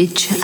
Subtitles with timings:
[0.00, 0.40] Bitch up，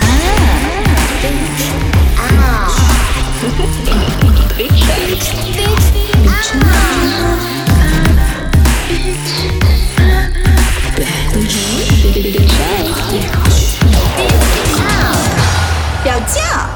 [16.03, 16.69] 表酱，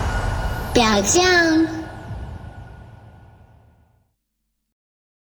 [0.73, 1.67] 表酱。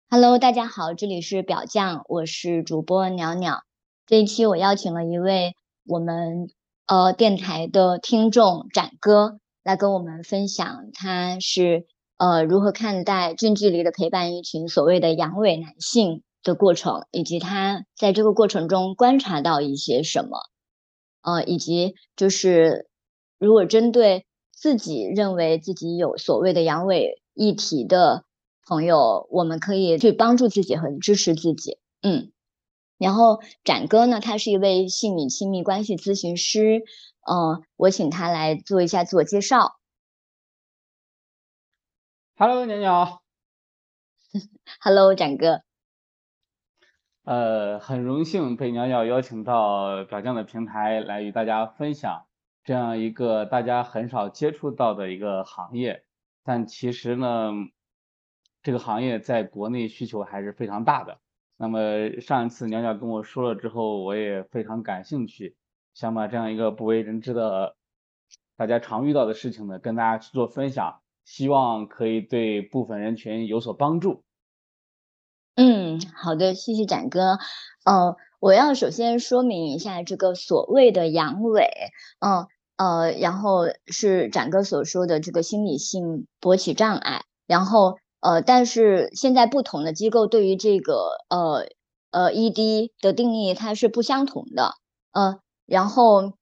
[0.09, 3.63] Hello，大家好，这里是表酱，我是主播袅袅。
[4.07, 6.49] 这一期我邀请了一位我们
[6.89, 11.85] 呃电台的听众展哥来跟我们分享，他是
[12.17, 20.39] 呃如何看待近距离的陪伴一群所谓的阳痿男性的过程，以及他在这个过程中观察到一些什么，
[21.21, 22.87] 呃，以及就是
[23.37, 28.23] 如果针对自己认为自己有所谓的阳痿议题的
[28.67, 32.31] 朋友，我们可以去帮助自己和支持自己，嗯。
[32.99, 36.83] 然后展哥呢，他是一位性与亲密关系咨询师，
[37.25, 39.79] 嗯，我请他来做一下自我介绍。
[42.35, 43.21] Hello，鸟鸟。
[44.81, 45.61] Hello，展哥。
[47.23, 52.25] 呃，很荣幸被鸟鸟邀请到表匠的平台来与大家分享
[52.63, 56.03] 这样一个大家很少接触到的一个行业，
[56.43, 57.53] 但其实呢，
[58.61, 61.19] 这个行业在国内需求还是非常大的。
[61.61, 65.57] 那么上一次鸟鸟跟我说了之后，我也非常感兴趣，
[65.93, 67.75] 想把这样一个不为人知的、
[68.55, 74.23] 大家常遇到的事情呢，跟大家去做分享，希望可以对部分人群有所帮助。
[75.55, 77.39] 嗯，好的，谢谢展哥。
[77.83, 81.67] 呃，我要首先说明一下这个所谓的阳痿，
[82.19, 87.99] 嗯呃，然后是展哥所说的这个心理性勃起障碍，然后。
[88.21, 91.65] 呃，但是现在不同的机构对于这个呃
[92.11, 94.73] 呃 ED 的定义它是不相同的，
[95.13, 96.33] 呃，然后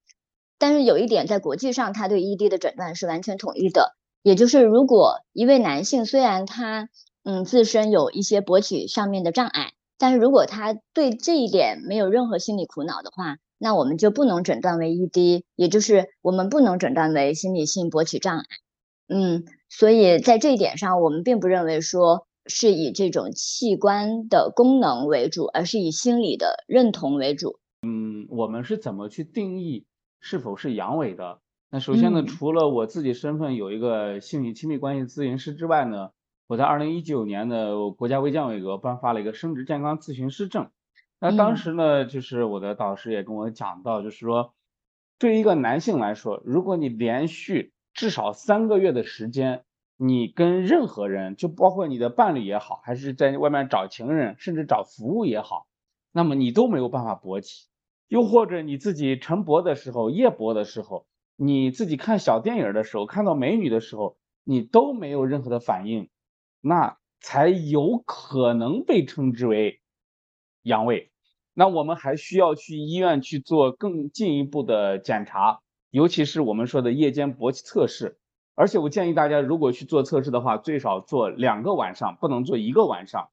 [0.58, 6.90] 但是有一点在国际上，他对 ED 的诊断是完全统一的，也就是如果一位男性虽然他
[7.24, 18.46] 嗯自身有一些勃起上面的障碍，但是如果他对这一点没有任何心理苦恼的话，那我们就不能诊断为 ED，也就是我们不能诊断为心理性勃起障碍，
[19.10, 19.46] 嗯。
[19.70, 27.60] 所以在这一点上，我们并不认为说是以这种器官的功能为主，而是以心理的认同为主。
[27.82, 29.86] 嗯，我们是怎么去定义
[30.20, 31.40] 是否是阳痿的？
[31.70, 36.12] 那首先呢，除了我自己身份有一个性与亲密关系咨询师之外呢，
[36.48, 40.70] 我在二零一九年的，国家卫健委给我颁发了一个生殖健康咨询师证。
[41.20, 44.54] 那当时呢，就是我的导师也跟我讲到，就是说，
[45.20, 49.64] 对于一个男性来说，如果你连续至少三个月的时间，
[49.98, 55.66] 你跟任何人，就包括你的伴侣也好，还是在外面找情人，甚至找服务也好，
[56.12, 57.66] 那么你都没有办法勃起。
[58.08, 66.08] 又或者你自己晨勃的时候、夜勃的时候，你自己看小电影的时候、看到美女的时候，你都没有任何的反应，
[66.62, 69.82] 那才有可能被称之为
[70.62, 71.10] 阳痿。
[71.56, 75.62] 那我们还需要去医院去做更进一步的检查。
[75.90, 78.18] 尤其是我们说的夜间勃起测试，
[78.56, 83.30] 而且我建议大家，如果去做测试的话，最少做两个晚上，不能做一个晚上。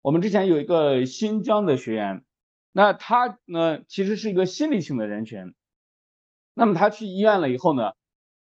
[0.00, 2.24] 我们之前有一个新疆的学员，
[2.72, 5.54] 那他呢其实是一个心理性的人群，
[6.54, 7.92] 那么他去医院了以后呢，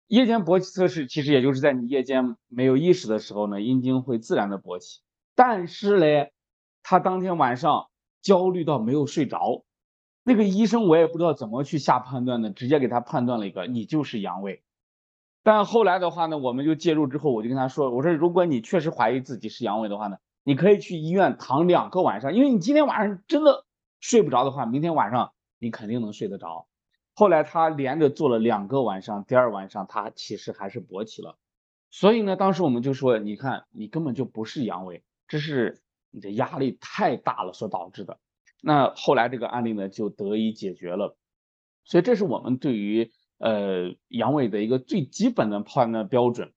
[0.09, 5.01] 夜间勃起测试其实也就是在你夜间没有意识的时候呢，阴茎会自然的勃起，
[5.35, 6.33] 但是嘞，
[6.83, 7.89] 他当天晚上
[8.21, 9.65] 焦虑到没有睡着。
[10.27, 14.61] 那个医生我也不知道怎么去下判断的，直接给他判断了一个你就是阳痿。
[15.43, 23.67] 但后来的话呢，我们就介入之后，我就跟他说，我说如果你确实怀疑自己是阳痿的话呢，你可以去医院躺两个晚上，因为你今天晚上真的
[24.01, 26.67] 睡不着的话，明天晚上你肯定能睡得着。
[27.15, 31.37] 后来他连着做了两个晚上，第二晚上他其实还是勃起了。
[31.91, 38.19] 所以呢，当时我们就说，你看你根本就不是阳痿，这是你的压力太大了所导致的。
[38.67, 41.19] 那后来这个案例呢就得以解决了，
[41.85, 46.55] 所以这是我们对于呃阳痿的一个最基本的判断标准。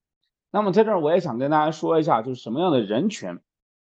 [0.52, 3.40] 那么在这儿我也想跟大家说一下，就是什么样的人群，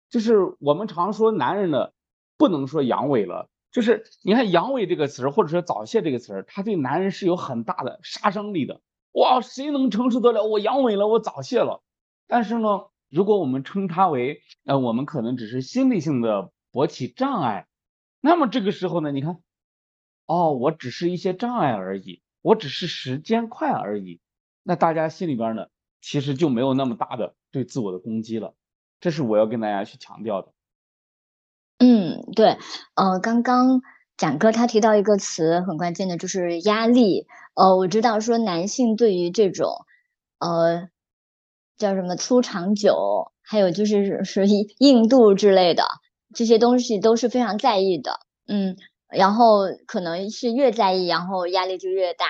[0.09, 1.89] 就是我们常说男人呢
[2.37, 8.79] 不能说阳痿了，就是你看阳痿这个词儿或者说早泄这个词儿，它对男人是有很大的杀伤力的。
[9.11, 11.83] 哇，谁能承受得了我阳痿了，我早泄了？
[12.25, 17.67] 但是呢，如果我们称它为呃我们可能只是心理性的勃起障碍。
[18.25, 19.37] 那么这个时候呢，你看，
[20.27, 24.21] 哦，我只是一些障碍而已，我只是时间快而已，
[24.63, 25.67] 那大家心里边呢，
[25.99, 28.55] 其实就没有那么大的对自我的攻击了，
[29.01, 30.53] 这是我要跟大家去强调的。
[31.79, 32.57] 嗯，对，
[32.95, 33.81] 呃，刚刚
[34.15, 37.27] 展哥他提到一个词很关键的，就是压力。
[37.55, 39.85] 呃，我知道说男性对于这种，
[40.39, 40.87] 呃，
[41.75, 44.45] 叫什么粗长久，还有就是说
[44.79, 45.83] 硬度之类的
[46.33, 48.19] 这些东西都是非常在意的。
[48.47, 48.75] 嗯，
[49.09, 52.25] 然后可能是越在意，然后压力就越大。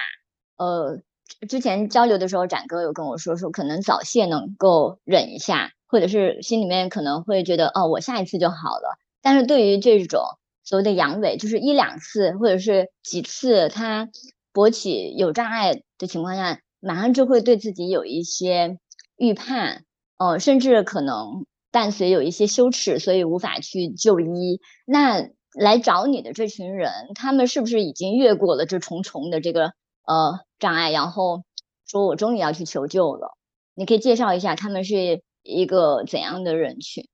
[0.57, 1.01] 呃，
[1.47, 8.97] 之前交流的时候，展哥有跟我说说，可能早泄能够忍一下，或者是心里面可能会觉得哦，我下一次就好了。
[9.21, 10.21] 但是对于这种
[10.63, 14.09] 所谓的阳痿，就是一两次或者是几次，他。
[14.55, 18.77] 勃起有障碍的情况下，马上就会对自己有一些
[19.17, 19.83] 预判，
[20.19, 24.61] 呃，甚至可能伴随有一些羞耻，所以无法去就医。
[24.85, 29.73] 那来找你的这群人，他们是不是已经越过了这重重的这个
[30.05, 31.43] 呃障碍，然后
[31.87, 33.35] 说我终于要去求救了？
[33.73, 37.07] 你可以介绍一下他们是一个怎样的人群？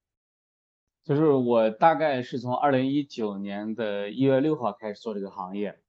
[1.05, 5.79] 就是我大概是从二零一九年的一月六号开始做这个行业。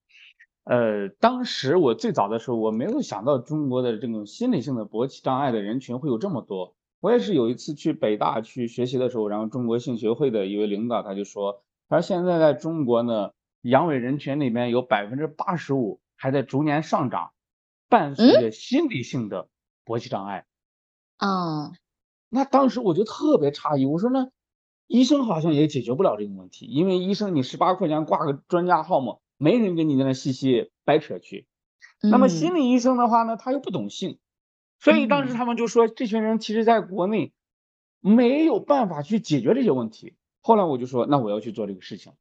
[0.64, 6.76] 呃，当时我最早的时候，我没有想到中国的这种心理性的勃起障碍的人群会有这么多。
[7.00, 13.32] 我也是有一次去北大去学习的时候，然后中国性学会的一位领导他就说，他说现在在中国呢，
[13.62, 17.32] 阳痿人群里面有百分之八十五还在逐年上涨，
[17.88, 19.48] 伴随着心理性的
[19.84, 20.44] 勃起障碍。
[21.18, 21.72] 嗯，
[22.28, 24.30] 那当时我就特别诧异，我说那
[24.86, 29.16] 医生好像也解决不了这个问题，因为医生你十八块钱挂个专家号嘛。
[29.42, 31.46] 没人跟你在那细细掰扯去，
[32.02, 34.18] 那么心理医生的话呢，他又不懂性，
[34.80, 37.32] 所以当时他们就说，这群人其实在国内
[38.00, 40.14] 没有办法去解决这些问题。
[40.40, 42.14] 后来我就说，那我要去做这个事情。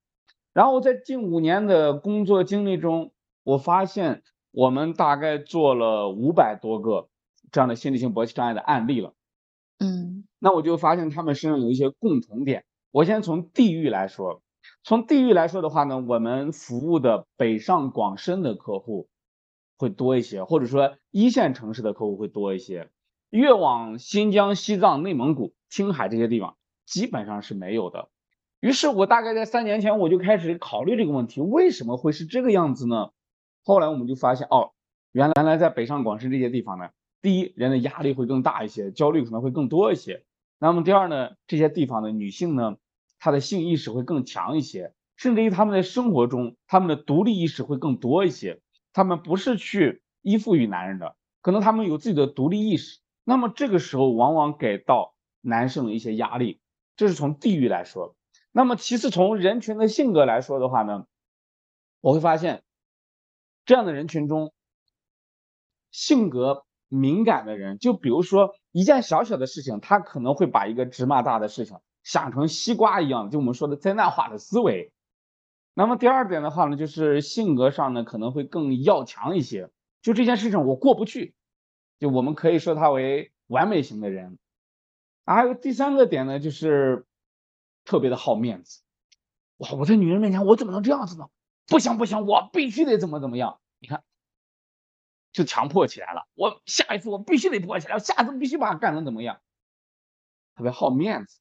[0.53, 3.11] 然后在近五年的工作经历中，
[3.43, 7.07] 我发现我们大概做了五百多个
[7.51, 9.13] 这样的心理性勃起障碍的案例了。
[9.79, 12.65] 嗯，那我就发现他们身上有一些共同点。
[12.91, 14.41] 我先从地域来说。
[14.83, 19.07] 从地域来说的话呢，我们服务的北上广深的客户
[19.79, 22.89] 会多一些，或者说一线城市的客户会多一些。
[23.29, 28.09] 越往新疆、西藏、内蒙古、青海这些地方，基本上是没有的。
[28.59, 33.11] 于是我大概在三年前我就开始考虑这个问题，为什么会是这个样子呢？
[33.63, 34.71] 后来我们就发现，哦，
[35.13, 36.89] 原来在北上广深这些地方呢，
[37.21, 40.25] 第一，人的压力会更大一些，焦虑可能会更多一些。
[40.59, 42.75] 那么第二呢，这些地方的女性呢？
[43.19, 48.59] 她的性意识会更强一些，甚至于她们在生活中，她们的独立意识会更多一些。
[48.93, 52.99] 他们不是去依附于男人的，可能他们有自己的独立意识。
[53.23, 56.59] 那么这个时候，往往给到男生的一些压力。
[56.95, 58.15] 这是从地域来说。
[58.51, 61.05] 那么其次，从人群的性格来说的话呢，
[62.01, 62.63] 我会发现，
[63.65, 64.51] 这样的人群中，
[65.91, 71.77] 性格敏感的人，就比如说一件小小的事情，他可能会把一个芝麻大的事情。
[72.03, 74.91] 想成西瓜一样，就我们说的灾难化的思维。
[75.79, 79.69] 那么第二点的话呢，就是性格上呢可能会更要强一些。
[80.01, 81.33] 就这件事情我过不去，
[81.99, 84.37] 就我们可以说他为完美型的人。
[85.25, 87.05] 还有第三个点呢，就是
[87.85, 88.81] 特别的好面子。
[89.59, 91.27] 哇，我在女人面前我怎么能这样子呢？
[91.65, 93.61] 不行不行，我必须得怎么怎么样。
[93.79, 94.03] 你看，
[95.31, 96.27] 就强迫起来了。
[96.35, 99.39] 我下一次我必须得勃起来，我下次必须把它干成怎么样？
[100.57, 101.39] 特别好面子。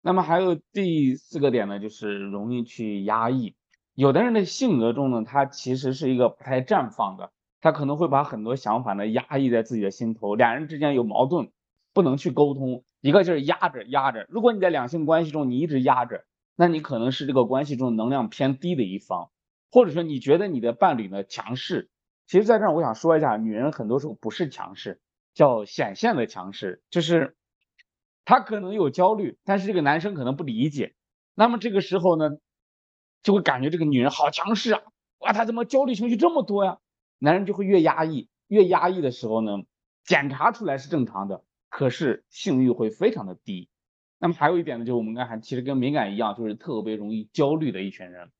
[0.00, 3.56] 那么还有第四个点呢，就是容易去压抑。
[4.00, 10.34] 有的人的性格中呢，他其实是一个不太绽放的，他可能会把很多想法呢压抑在自己的心头。
[10.34, 11.50] 两人之间有矛盾，
[11.92, 14.24] 不能去沟通，一个劲儿压着压着。
[14.30, 16.24] 如果你在两性关系中你一直压着，
[16.56, 19.28] 那你可能是这个关系中能量偏低的一方，
[19.70, 21.90] 或者说你觉得你的伴侣呢强势。
[22.26, 25.02] 其实在这儿我想说一下，女人很多时候不是强势，
[25.34, 27.36] 叫显现的强势，就是。
[28.24, 30.94] 她可能有焦虑，但是这个男生可能不理解。
[31.34, 32.30] 那么这个时候呢，
[33.22, 34.82] 就会感觉这个女人好强势啊！
[35.18, 36.78] 哇，她怎么焦虑情绪这么多呀？
[37.18, 39.58] 男人就会越压抑，越压抑的时候呢，
[40.04, 43.68] 检查出来是正常的，可是性欲会非常的低。
[44.18, 48.30] 那么还有一点呢，就是我们刚才其实跟敏感一样，就是特别容易焦虑的一群人。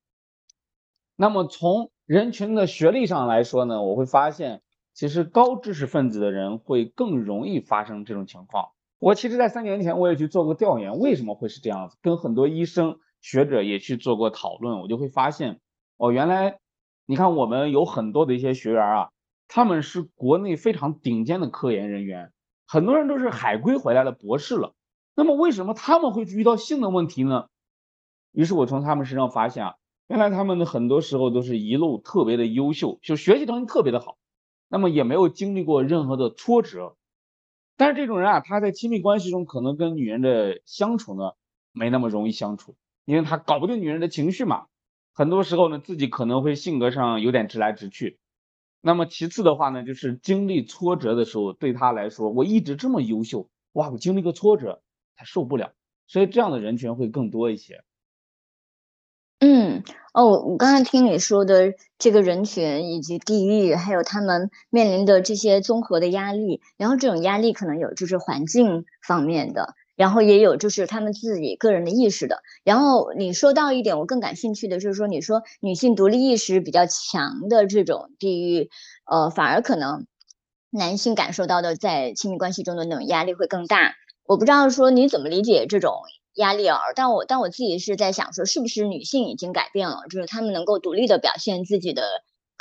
[1.15, 8.69] 那么从人群的学历上来说呢，我会发现，其实高知识分子的人会更容易发生这种情况。
[8.97, 11.97] 我其实，在三年前我也去做过调研，为什么会是这样子？
[12.01, 15.59] 跟很多医生、学者也去做过讨论，我就会发现，
[15.97, 16.59] 哦，原来，
[17.05, 19.09] 你看我们有很多的一些学员啊，
[19.47, 22.33] 他们是国内非常顶尖的科研人员，
[22.67, 24.73] 很多人都是海归回来的博士了。
[25.15, 27.47] 那么，为什么他们会遇到性的问题呢？
[28.31, 29.75] 于是我从他们身上发现啊，
[30.07, 34.17] 原来他们的很多时候都是一路特别的优秀，就学习成绩特别的好，
[34.69, 36.95] 那么也没有经历过任何的挫折。
[37.75, 41.33] 但是这种人啊，他在亲密关系中可能跟女人的相处呢，
[41.73, 42.75] 没那么容易相处，
[43.11, 44.67] 因为他搞不定女人的情绪嘛。
[45.13, 48.19] 很多时候呢，自己可能会性格上有点直来直去。
[48.79, 54.81] 那么其次的话呢，就是经历挫折的时候，对他来说，我一直这么优秀，哇，我经历个挫折，
[55.17, 55.73] 他受不了。
[56.07, 57.83] 所以这样的人群会更多一些。
[59.39, 69.75] 嗯，哦，我刚才听你说的这个人群以及地域，还有他们面临的这些综合的压力，然后这种压力可能有就是环境方面的。
[70.01, 72.41] 然后也有就是他们自己个人的意识的。
[72.63, 78.71] 然后你说到一点，我更感兴趣的就是说，你说女性独立意识比较强的这种地域，
[79.05, 80.07] 呃，反而可能
[80.71, 83.93] 男性感受到的在亲密关系中的那种压力会更大。
[84.25, 85.93] 我不知道说你怎么理解这种
[86.33, 86.79] 压力啊？
[86.95, 92.01] 但我但我自己是在想说，是不是女性已经改变了，就是她们能够独立的表现自己的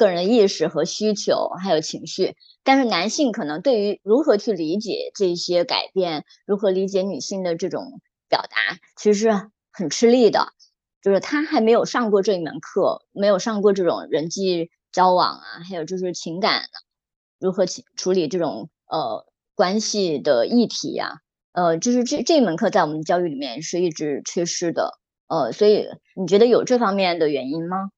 [0.00, 2.35] 个人意识和需求，还有情绪。
[2.64, 10.49] 但是男性可能对于如何去理解这些改变，如何理解女性的这种表达，其实是很吃力的。
[11.02, 16.62] 就是他还没有上过这一门课，没有上过这种人际交往啊，还有就是情感
[17.38, 21.21] 如何处处理这种呃关系的议题呀，
[21.52, 24.99] 呃，就是这这门课在我们教育里面是一直缺失的。
[25.28, 27.90] 呃，所以你觉得有这方面的原因吗？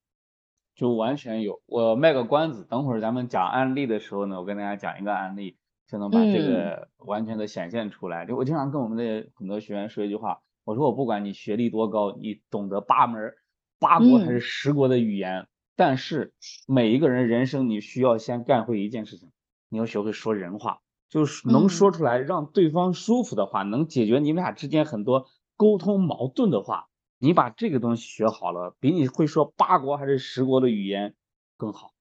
[0.83, 8.27] 就完全有，我卖个关子，等会儿咱们讲案例的时候呢，我跟大家讲一个案例，就能把这个完全的显现出来。
[8.27, 13.33] 就我经常跟我们的很多学员说一句话，我说我不管你学历多高，你懂得八门、
[13.79, 15.47] 八国还是十国的语言，
[15.77, 16.35] 但是
[16.67, 19.31] 每一个人人生你需要先干会一件事情，
[19.69, 26.89] 你要学会说人话，就是能说出来让对方舒服的话，能解决你们俩之间很多沟通矛盾的话。
[27.23, 31.15] 你把这个东西学好了，比你会说八国还是十国的语言
[31.57, 31.93] 更好。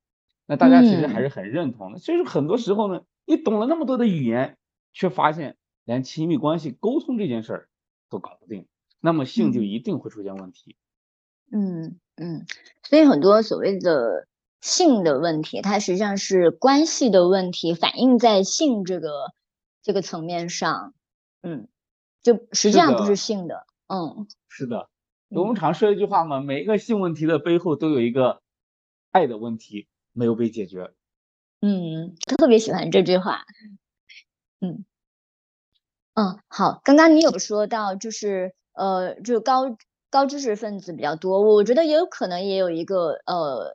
[0.48, 2.00] 那大家其实还是很认同的。
[2.00, 4.58] 所以说很多时候呢，你懂了那么多的语言，
[4.94, 7.70] 却发现连亲密关系沟通这件事儿
[8.10, 8.66] 都搞不定，
[9.00, 10.76] 那么性就一定会出现问题。
[11.52, 12.48] 嗯嗯，
[12.82, 14.28] 所以很多所谓的
[14.60, 19.32] 性的问题，它实际上是关系的问题，反映在性这个
[19.84, 20.96] 这个层面上。
[21.44, 21.68] 嗯，
[22.24, 23.68] 就实际上不是性的。
[23.88, 24.90] 嗯，是的。
[25.34, 28.42] 我们常说一句话嘛，每一个性问题的背后都有一个
[29.12, 30.92] 爱的问题没有被解决。
[31.62, 33.44] 嗯，特别喜欢这句话。
[34.60, 34.84] 嗯
[36.16, 39.78] 嗯，好，刚刚你有说到，就是呃，就高
[40.10, 43.74] 高知识分子比较多，我觉得也有可能也有一个呃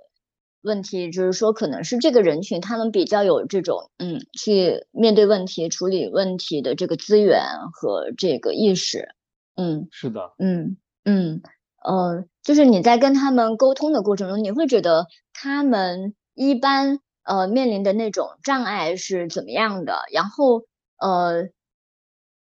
[0.60, 7.40] 问题，就是说可能是这个人群他们比较有这种嗯去面对问题、处理问题的这个资源
[7.72, 9.08] 和这个意识。
[9.54, 10.76] 嗯，是的，嗯。
[11.08, 11.40] 嗯，
[11.84, 20.00] 呃，就是你在跟他们沟通的过程中，你会觉得他们一般呃面临的那种障碍是怎么样的？
[20.12, 20.64] 然后
[20.98, 21.48] 呃，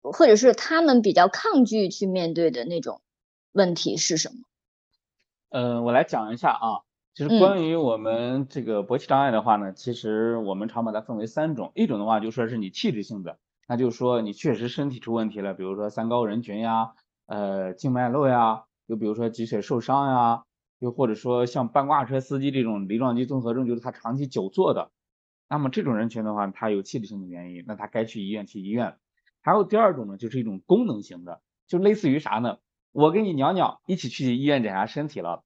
[0.01, 2.99] 或者是他们比较抗拒去面对的那种
[3.53, 4.35] 问题是什么？
[5.51, 13.37] 呃，我来讲一下啊，就是关于我们这个勃起障碍的话呢，其实我们常把它分为三种，一种的话就说是你器质性的，
[13.69, 16.91] 那就是说你确实身体出问题了，比如说三高人群呀。
[17.29, 20.45] 呃，静脉瘘呀，又比如说脊髓受伤呀，
[20.79, 24.89] 又或者说像半挂车司机这种梨状肌综合症，就是他长期久坐的，
[25.47, 28.97] 那么这种人群的话，他有器质性的原因，那他该去医院去医院。
[29.41, 32.57] 还有第二种呢，就是一种功能型的，就类似于啥呢？
[32.91, 35.43] 我跟你娘娘一起去医院检查身体了，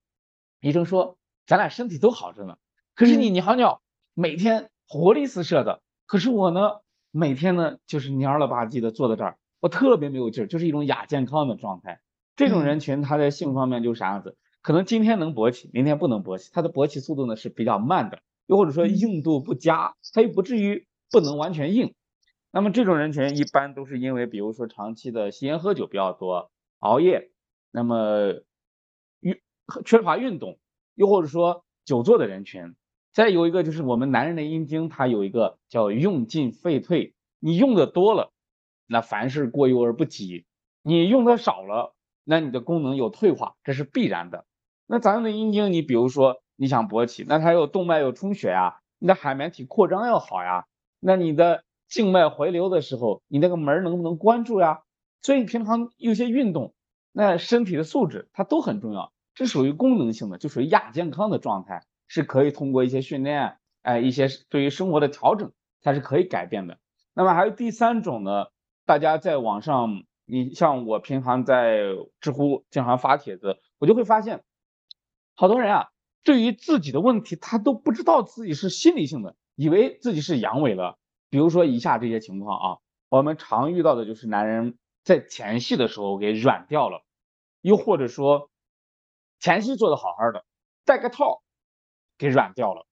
[0.62, 2.58] 医生说咱俩身体都好着呢，
[2.96, 3.82] 可是你娘娘
[4.13, 6.80] 每天活力四射的，可是我呢，
[7.12, 9.38] 每天呢就是蔫了吧唧的坐在这儿。
[9.63, 12.01] 我特别没有劲儿，就是一种亚健康的状态。
[12.36, 14.36] 这种人群他在性方面就是啥样子？
[14.62, 21.93] 可能今天能勃起，明天不能勃起，他的勃起速度呢是比较慢的，又或者说硬度不佳，他又不至于不能完全硬。
[22.51, 27.32] 那么这种人群一般都是因为，比如说长期的吸烟喝酒比较多，熬夜，
[27.72, 28.41] 那么
[29.22, 29.39] 运
[29.86, 30.60] 缺乏运动，
[30.93, 32.75] 又或者说久坐的人群。
[33.13, 38.33] 再有一个就是我们男人的阴茎，它有一个叫用进废退，你用的多了。
[38.94, 40.46] 那凡事过犹而不及，
[40.84, 44.46] 你用的少了，那你的功能有退化，这是必然的。
[44.86, 50.68] 那咱们的阴茎，你比如说你想勃起，那它有动脉有充血呀，你的海绵体扩张要好呀，
[51.00, 54.82] 那你的静脉回流的时候，你那个门能不能关住呀？
[55.24, 56.76] 所以平常有些运动，
[57.12, 66.78] 那身体的素质它都很重要，这属于功能性的，就属于亚健康的状态，是可以通过一些训练，哎，一些对于生活的调整，它是可以改变的。
[67.16, 68.46] 那么还有第三种呢？
[68.86, 71.80] 大家在网上，你像我平常在
[72.20, 74.44] 知乎经常发帖子，我就会发现，
[75.36, 75.90] 好多人啊，
[76.24, 80.98] 对于自己的问题，他都不知道自己是心理性的，以为自己是阳痿了。
[81.30, 82.78] 比如说以下这些情况啊，
[83.10, 87.04] 我们常遇到的就是男人在前戏的时候给软掉了，
[87.62, 88.50] 又或者说
[89.40, 90.46] 前戏做的好好的，
[90.86, 91.42] 戴个套
[92.18, 92.86] 给软掉了。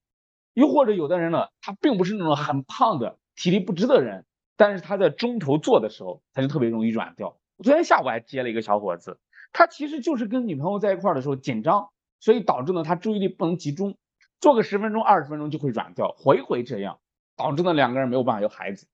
[0.53, 4.25] 又或者有的人呢，他并不是那种很胖的、体力不支的人，
[4.61, 7.35] 但是他在中途做的时候，他就特别容易软掉。
[7.63, 9.17] 昨天下午还接了一个小伙子，
[9.51, 11.89] 他其实就是跟女朋友在一块的时候紧张，
[12.19, 13.97] 所以导致呢他注意力不能集中，
[14.39, 16.99] 做个十分钟、二十分钟就会软掉，回回这样，
[17.35, 18.85] 导致呢两个人没有办法有孩子。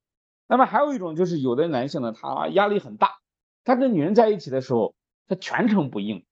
[0.47, 3.17] 那么还有一种就是有的男性呢，他压力很大，
[3.65, 4.95] 他跟女人在一起的时候，
[5.27, 6.25] 他全程不硬，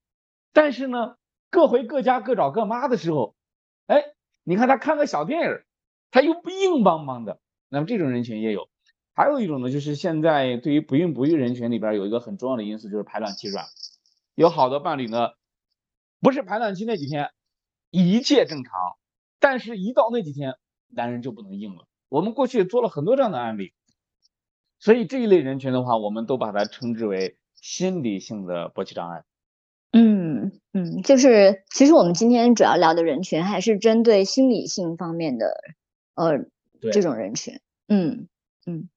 [0.54, 1.18] 但是呢
[1.50, 3.36] 各回各家各找各妈的时候，
[3.88, 4.02] 哎。
[4.48, 5.62] 你看他看个小电影，
[6.12, 8.70] 他又不硬邦邦的，那么这种人群也有。
[9.16, 13.66] 还有一种呢，就是现在对于不孕不育人群里边有一个很重要的因素，就是排卵期软。
[14.36, 15.30] 有好多伴侣呢，
[16.20, 17.32] 不是排卵期那几天
[17.92, 18.74] 一切正常，
[19.40, 20.56] 但是一到那几天，
[20.90, 21.88] 男人就不能硬了。
[22.10, 23.72] 我们过去做了很多这样的案例，
[24.80, 29.24] 所以这一类人群的话，我们都把它称之为心理性的勃起障碍。
[29.94, 35.56] 嗯嗯，就是其实我们今天主要聊的人群还是针对心理性方面的，
[36.16, 36.46] 呃，
[36.92, 37.62] 这种人群。
[37.88, 38.28] 嗯
[38.66, 38.90] 嗯，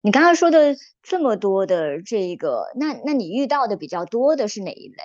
[0.00, 4.96] 你刚刚说的这么多的这个，那那你遇到的比较多的是哪一类？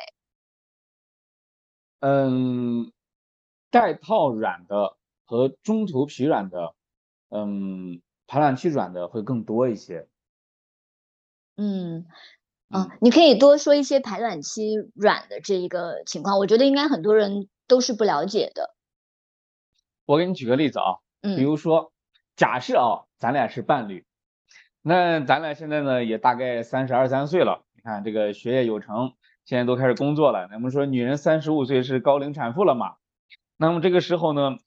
[1.99, 2.91] 嗯，
[3.71, 6.75] 带泡软的和中途疲软的，
[7.29, 10.07] 嗯，排卵期软的会更多一些。
[11.57, 12.05] 嗯。
[12.69, 18.73] 啊，你可以多说一些排卵期软的这一个情况，我觉得应该很多人都是不了解的。
[20.05, 21.93] 我给你举个例子啊，嗯，比如说，
[22.35, 24.07] 假设啊，咱俩是伴侣，
[24.85, 29.13] 那咱俩现在呢也大概三十二三岁了，你看这个学业有成，
[29.45, 30.49] 现在都开始工作了。
[30.51, 32.97] 那么说，女人三十五岁是高龄产妇了嘛？
[33.55, 34.57] 那么这个时候呢，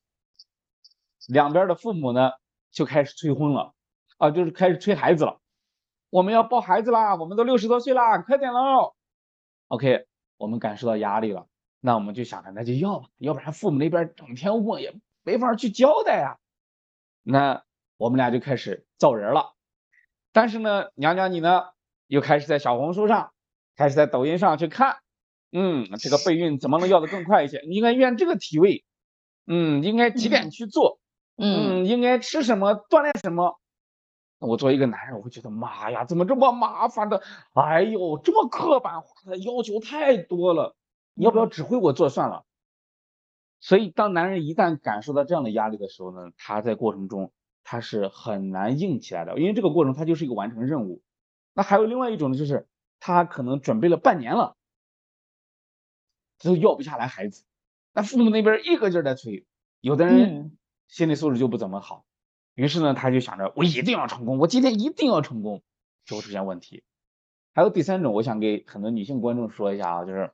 [1.29, 2.31] 两边的父母呢
[2.71, 3.75] 就开始催婚了，
[4.17, 5.39] 啊，就是开始催孩子了。
[6.09, 8.95] 我们要抱孩子啦，我们都六十多岁啦，快点喽
[9.69, 10.07] ！OK，
[10.39, 11.47] 我们感受到压力了，
[11.81, 14.95] 那我们就想着那就要吧，要不然父母那边整天问也
[15.25, 16.39] 没法去交代呀。
[17.23, 17.65] 那
[17.99, 19.56] 我们俩就开始造人了。
[20.37, 21.63] 但是呢，娘娘你呢
[22.09, 23.33] 又开始在小红书上，
[23.75, 24.99] 开始在抖音上去看，
[25.51, 27.63] 嗯，这个备孕怎么能要的更快一些？
[27.67, 28.85] 你应该验这个体位，
[29.47, 31.01] 嗯，应该几点去做？
[31.39, 33.59] 嗯，应该吃什么，锻炼什么？
[34.39, 37.23] 我作为一个男人，我会觉得妈呀，怎么这么麻烦的？
[37.55, 40.77] 哎呦，这么刻板化的要求太多了，
[41.15, 42.45] 你要不要指挥我做算了？
[43.59, 47.33] 所以，当男人一旦感受到这样的压力的时候呢，他在过程中
[47.69, 51.03] 他是很难硬起来的，因为这个过程他就是一个完成任务。
[51.53, 52.69] 那还有另外一种呢，就是
[53.01, 54.57] 他可能准备了半年了，
[56.41, 57.45] 都要不下来孩子，
[57.93, 59.45] 那父母那边一个劲儿在催，
[59.81, 62.05] 有的人心理素质就不怎么好。
[62.55, 65.65] 于是呢，他就想着我一定要成功，我今天一定要成功，
[66.05, 66.85] 就会出现问题。
[67.53, 70.31] 还有第三种，我想给很多女性观众说一下啊，就是，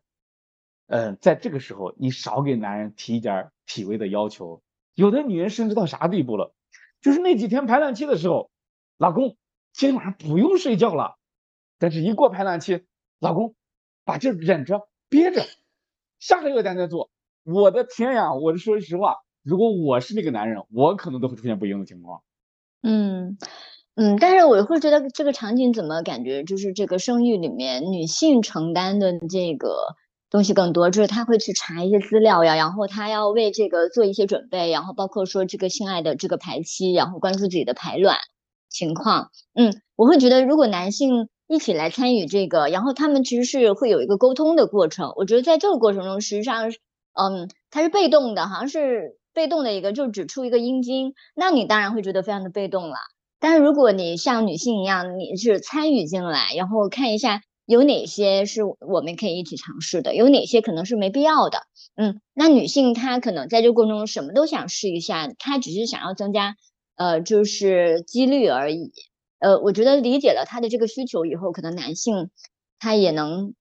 [0.88, 4.62] 嗯，在这个时候你少给男人提一点体位的要求。
[4.94, 6.54] 有的女人甚至到啥地步了，
[7.02, 8.50] 就是那几天排卵期的时候，
[8.96, 9.36] 老公
[9.72, 11.16] 今天晚上不用睡觉了，
[11.78, 12.84] 但是一过排卵期，
[13.18, 13.54] 老公
[14.04, 15.44] 把劲忍着憋着，
[16.18, 17.10] 下个月咱再做。
[17.42, 19.16] 我的天呀，我说实话。
[19.42, 22.22] 如果我是那个男人，我可能都会出现不一样的情况。
[22.82, 23.36] 嗯
[23.96, 29.96] 嗯，但是我会觉得这个场景怎么感觉就是这个生育里面女性承担的这个
[30.32, 38.18] 东西更多，就是他会去查一些资料呀，然后他要为这个做一些准备，然后包括说这个性爱的这个排期，然后关注自己的排卵
[38.68, 39.30] 情况。
[39.54, 45.12] 嗯，我会觉得如果男性一起来参与这个，然后他们其实是会有一个沟通的过程。
[45.16, 46.70] 我觉得在这个过程中，实际上，
[47.12, 49.18] 嗯，他是被动的，好像是。
[49.34, 52.96] 被动的一个就只出一个阴茎，那你当然会觉得非常的被动了。
[53.40, 57.40] 但是如果你像女性一样，你是参与进来，然后看一下
[57.72, 61.58] 有哪些是我们可以一起尝试的，有哪些可能是没必要的。
[61.96, 66.56] 嗯，那女性她可能在这过程中什么都想试一下，她只是想要增加
[66.96, 68.92] 呃就是几率而已。
[69.38, 72.30] 呃，我觉得理解了她的这个需求以后，可能男性
[72.78, 73.54] 他也能。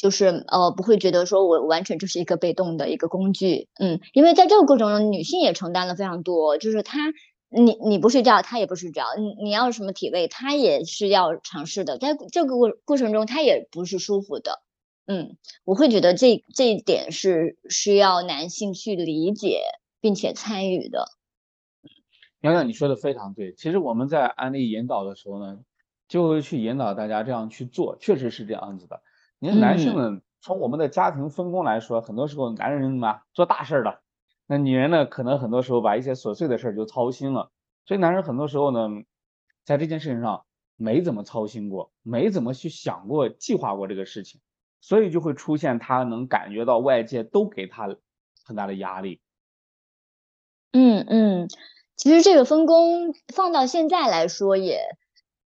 [0.00, 7.12] 就是呃不会觉得说我完全就是一个被动的一个工具，嗯，因为在这个过程中，女性也承担了非常多，就是她
[7.50, 14.62] 你你不睡觉，他也不睡觉，你你要什么体位，他也是要尝试的，在这个过过程中，他也不是舒服的，
[15.06, 19.62] 嗯，我会觉得这这一点是需要男性去理解
[20.00, 21.06] 并且参与的。
[22.40, 25.58] 洋洋，你说的非常对，其实我们在案例引导的时候呢，
[26.06, 29.02] 就会去引导大家这样去做，确实是这样子的。
[29.38, 34.00] 你看男性呢，从我们的家庭分工来说，很多时候男人嘛做大事的，
[34.50, 37.50] 那女人呢可能很多时候把一些琐碎的事儿就操心了，
[37.84, 38.88] 所以男人很多时候呢，
[39.64, 44.40] 在这件事情上没怎么操心过，没怎么去想过、计划过这个事情，
[44.80, 47.94] 所以就会出现他能感觉到外界都给他
[48.44, 49.20] 很大的压力。
[50.72, 51.48] 嗯嗯，
[51.96, 54.80] 其实这个分工放到现在来说也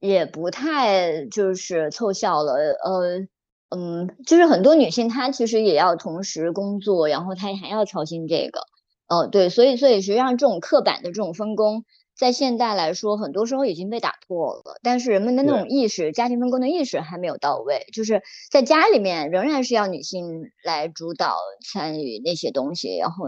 [0.00, 2.54] 也不太就是凑效了。
[2.54, 3.28] 呃，
[3.70, 8.66] 嗯，就是很多女性她其实也要同时工作，然后她还要操心这个。
[9.08, 11.84] 哦，对，所以所以实际上这种刻板的这种分工，
[12.16, 14.78] 在现代来说，很多时候已经被打破了。
[14.82, 23.24] 但是人们的那种意识，家庭分工的意识还没有到位，就是在家里面仍然是要女性来主导参与那些东西，然后。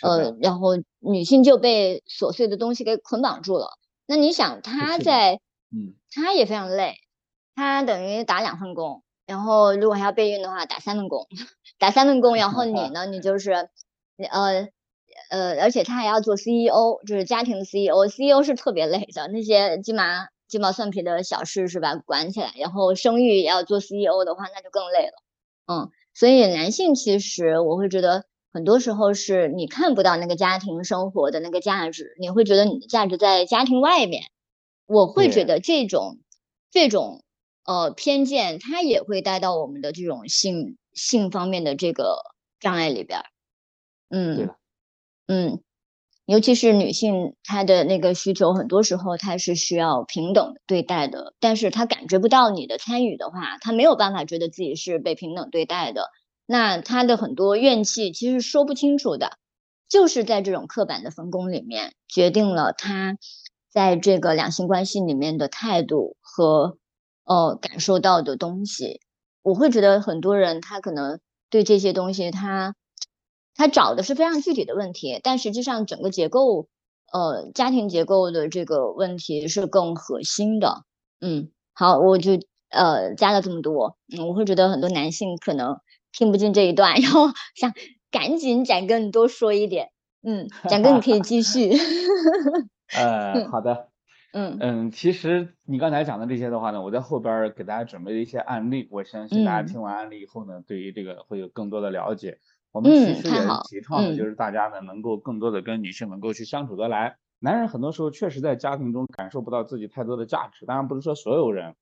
[0.00, 3.70] 呃，然后女性就被琐碎的东西给捆绑住了。
[4.06, 5.40] 那你想，她在，
[5.72, 6.94] 嗯，她也非常累，
[7.56, 11.26] 她等于打两份工，然后如果还要备孕的话，打三份工，
[11.80, 12.36] 打三份工。
[12.36, 13.50] 然后 你呢，你就是，
[14.30, 14.68] 呃，
[15.30, 20.02] 呃，而且他还要做 CEO，就是家庭的 CEO，CEO 是特别累的，那些鸡毛
[20.48, 22.52] 鸡毛蒜皮的小事是吧，管起来。
[22.58, 25.12] 然后生育也要做 CEO 的话，那就更累了。
[25.66, 28.24] 嗯，所以男性其实我会觉得。
[28.50, 34.24] 很多时候是你看不到那个家庭生活的那个价值，你会觉得你的价值在家庭外面。
[34.86, 36.18] 我会觉得这种
[36.70, 37.22] 这种
[37.66, 42.22] 呃偏见，它也会带到我们的这种性性方面的这个
[42.58, 43.20] 障碍里边。
[44.08, 44.48] 嗯，
[45.28, 45.60] 嗯，
[46.24, 56.10] 尤其是女性，她的那个需求，很多时候她是需要平等对待的，但是她感觉不到你的参与的话，她没有办法觉得自己是被平等对待的。
[56.46, 59.36] 那他的很多怨气其实说不清楚的，
[59.86, 63.18] 就是在这种刻板的分工里面，决定了他
[63.70, 66.78] 在这个两性关系里面的态度和
[67.24, 69.02] 呃感受到的东西。
[69.42, 72.74] 我会觉得很多人他可能对这些东西，他
[73.58, 76.68] 他找的是非常具体的问题，但实际上整个结构
[77.12, 80.84] 呃家庭结构的这个问题是更核心的。
[81.20, 82.40] 嗯，好，我就
[82.70, 83.98] 呃加了这么多。
[84.16, 85.76] 嗯，我会觉得很多男性可能。
[86.10, 87.70] 听不进这一段，然后 想
[88.10, 89.90] 赶紧展哥你多说一点，
[90.22, 91.70] 嗯， 展哥你可以继续。
[92.96, 93.88] 呃，好的，
[94.32, 102.38] 嗯嗯，其实你刚才讲的这些的话呢，我在后边给大家准备了一些案例，我相信大家听完案例以后呢，对于这个会有更多的了解。
[102.72, 107.16] 我们其实也是提倡的就是大家呢能够更多的跟女性能够去相处得来。
[107.38, 111.74] 男人很多时候确实在家庭中感受不到自己太多的价值，当然不是说所有人，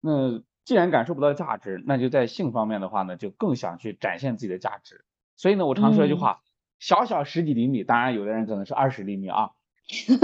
[0.00, 0.42] 那。
[0.66, 5.04] 既然感受不到价值，那就在性方面的话呢，就更想去展现自己的价值。
[5.36, 6.40] 所以呢，我常说一句话：
[6.80, 9.50] 小小十几厘米，当然有的人可能是二十厘米啊，
[9.86, 10.18] 承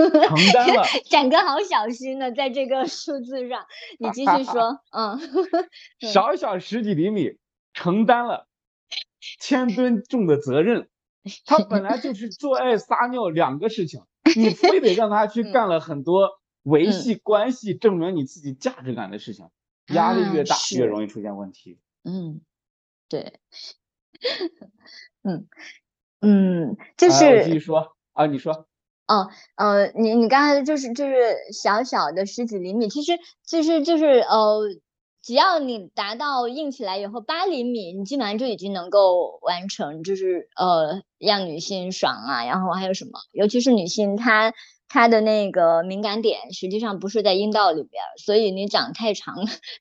[0.52, 0.82] 担了。
[1.08, 3.64] 展哥好小心呢，在这个数字上，
[4.00, 4.80] 你继续说。
[4.90, 5.20] 嗯，
[6.12, 7.38] 小小十几厘米，
[7.72, 8.48] 承担了
[9.40, 10.88] 千吨重的责任。
[11.46, 14.02] 他本来就 是做爱撒尿两个事情，
[14.36, 19.48] 你非得让他去干了很多维系关系、证明你自己价值感的事情。
[19.88, 21.78] 压力越大，越容易出现问题。
[22.04, 22.40] 嗯，
[23.08, 23.34] 对，
[25.22, 25.46] 嗯
[26.20, 28.66] 嗯，就是继续说啊，你说。
[29.08, 31.14] 哦，呃，你你刚才就是就是
[31.52, 34.60] 小小的十几厘米，其实就是就是呃，
[35.22, 44.52] 只要你达到硬起来以后八厘米，你基本上就已经能够完成，就是呃让女性爽啊，然后还有什么，尤其是女性她。
[44.94, 49.34] 她的那个敏感点实际上不是在阴道里边，所以你长太长、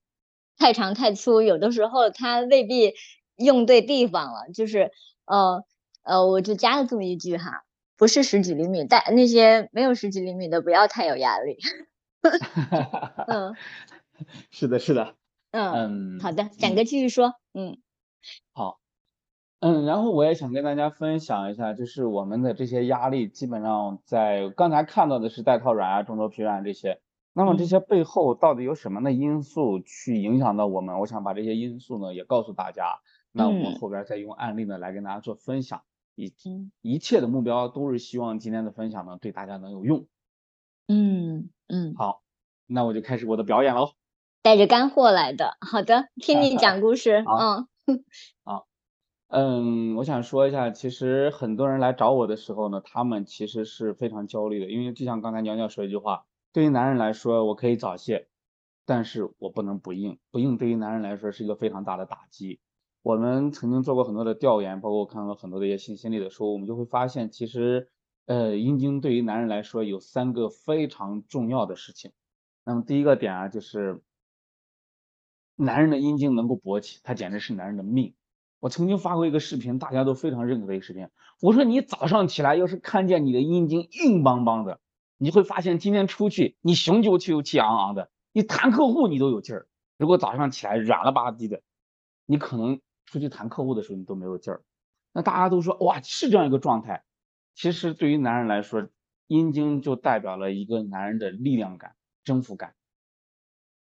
[0.58, 2.94] 太长太粗，有的时候它未必
[3.36, 4.50] 用对地方了。
[4.54, 4.90] 就是
[5.26, 5.66] 呃
[6.04, 7.66] 呃，我就加了这么一句哈，
[7.98, 11.58] 不是十几厘米，但那些没有十几厘米的不要太有压力。
[13.28, 13.54] 嗯，
[14.50, 15.16] 是的，是的。
[15.52, 17.34] 嗯嗯，好的，展哥继续说。
[17.54, 17.78] 嗯，
[18.54, 18.80] 好。
[19.60, 27.00] 嗯，然后我也想跟大家分享一下，就是我们的这些压力，基本上在刚才看到的是带套软啊、中轴疲软这些，
[27.32, 31.00] 那么这些背后到底有什么的因素去影响到我们？
[31.00, 35.84] 我想把这些因素呢也告诉大家，那我们后边再用案例呢来跟大家做分享，
[36.16, 36.34] 一
[36.82, 40.08] 一切的目标都是希望今天的分享呢对大家能有用。
[40.88, 42.24] 嗯嗯，好，
[42.66, 43.92] 那我就开始我的表演喽，
[44.44, 47.68] 带着干货来的，好的，听你讲故事，嗯，
[48.44, 48.68] 好。
[49.28, 58.28] 嗯，我想说一下，其实很多人来找我的时候呢，他们其实是非常焦虑的，因为就像刚才娘娘说一句话，对于男人来说，我可以早泄，
[58.86, 62.60] 但是我不能不硬，不硬对于男人来说是一个非常大的打击。
[63.04, 67.90] 我们曾经做过很多的调研，包括看了很多的一些性心理的书，我们就会发现，其实，
[68.26, 72.12] 呃，阴茎对于男人来说有三个非常重要的事情。
[72.66, 74.02] 那么第一个点啊，就是
[75.64, 78.14] 男人的阴茎能够勃起，它简直是男人的命。
[78.60, 81.08] 我曾经发过一个视频，大家都非常认可的一个视频。
[81.40, 84.80] 我说你早上起来要是看见你的阴茎硬邦邦的，
[85.18, 89.68] 你会发现今天出去你雄赳赳气昂昂的，你谈客户你都有劲儿。
[89.98, 91.62] 如果早上起来软了吧唧的，
[92.26, 94.64] 你可能出去谈客户的时候你都没有劲儿。
[95.14, 97.04] 那大家都说哇是这样一个状态。
[97.54, 98.88] 其实对于男人来说，
[99.28, 102.74] 阴茎就代表了一个男人的力量感、征服感。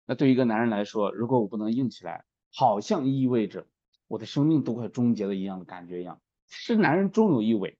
[0.07, 3.67] 那对于一个男人来说，如果我不能硬起来，好像意味着
[4.07, 6.21] 我的生命都快终结了一样的感觉一样。
[6.47, 7.77] 其实男人终有一尾，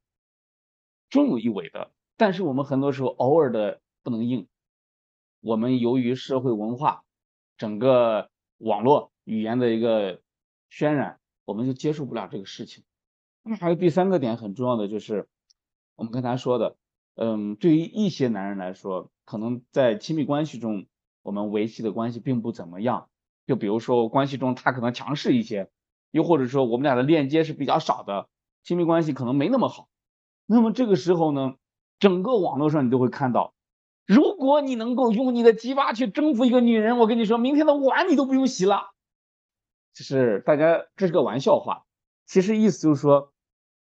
[1.10, 1.92] 终有一尾的。
[2.18, 4.48] 但是我们很多时候偶尔的不能硬，
[5.40, 7.04] 我们由于社会文化、
[7.58, 10.20] 整个网络语言的一个
[10.70, 12.84] 渲染，我们就接受不了这个事情。
[13.44, 15.30] 那么还有第三个点很重要的就是，
[15.96, 16.76] 我们刚才说的，
[17.16, 20.88] 嗯，对于一些男人来说，可能在亲密关系中，
[21.28, 23.10] 我们维系的关系并不怎么样。
[23.46, 25.70] 就比如说关系中他可能强势一些，
[26.12, 28.30] 又或者说我们俩的链接是比较少的，
[28.64, 29.90] 亲密关系可能没那么好。
[30.46, 31.56] 那么这个时候呢？
[32.00, 33.56] 整个网络上你都会看到，
[34.06, 38.92] 如果你能够用你的鸡巴去征服一个女人，我跟你说，明天的碗你都不用洗了。
[39.96, 41.86] 就是大家这是个玩笑话，
[42.28, 43.34] 其实意思就是说，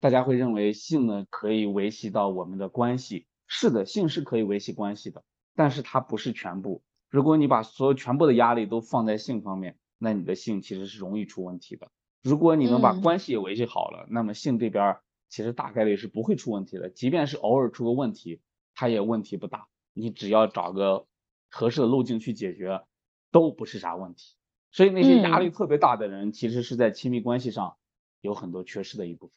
[0.01, 3.27] 大家会认为性呢可以维系到我们的关系。
[3.47, 5.23] 是的，性是可以维系关系的，
[5.55, 6.83] 但是它不是全部。
[7.11, 11.89] 如果你把所有全部的压力都放在性方面，那你的性其实是容易出问题的。
[12.23, 14.97] 如果你能把关系也维系好了，那么性这边。
[15.33, 18.41] 其实大概率是不会出问题的，即便是偶尔出个问题，
[18.75, 19.69] 它也问题不大。
[19.93, 21.07] 你只要找个
[21.49, 22.83] 合适的路径去解决，
[23.31, 24.35] 都不是啥问题。
[24.73, 27.77] 所以那些压力特别大的人，其实是在亲密关系上
[28.21, 29.35] 有很多缺失的一部分。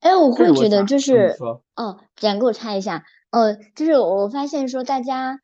[0.00, 1.36] 哎，我会觉得就是，
[1.76, 5.40] 哦，简给我插一下，呃，就是我发现说大家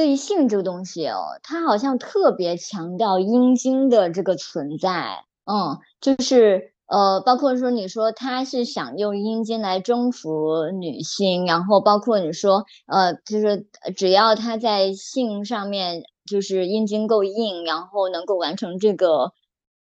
[0.00, 6.72] 对于性这个东西哦，他好像特别强调阴茎的这个存在，嗯，就是。
[6.86, 19.32] 呃，包括说你说他是想用阴茎来征服女性，然后包括你说，呃，就是只要他在性上面就是阴茎够硬，然后能够完成这个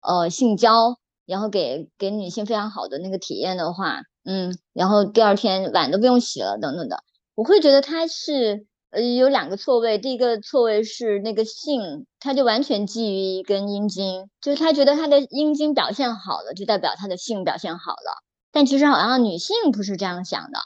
[0.00, 7.04] 呃性交，然后给给女性非常好的那个体验的话，嗯，然后第二天碗都不用洗了等等的，
[7.36, 8.66] 我会觉得他是。
[8.90, 18.22] 呃，有两个错位，第一个错位是那个性，他就完全基于一根阴茎，就是他觉得他的阴茎表现好了，就代表他的性表现好了。
[18.50, 20.58] 但其实好像女性不是这样想的，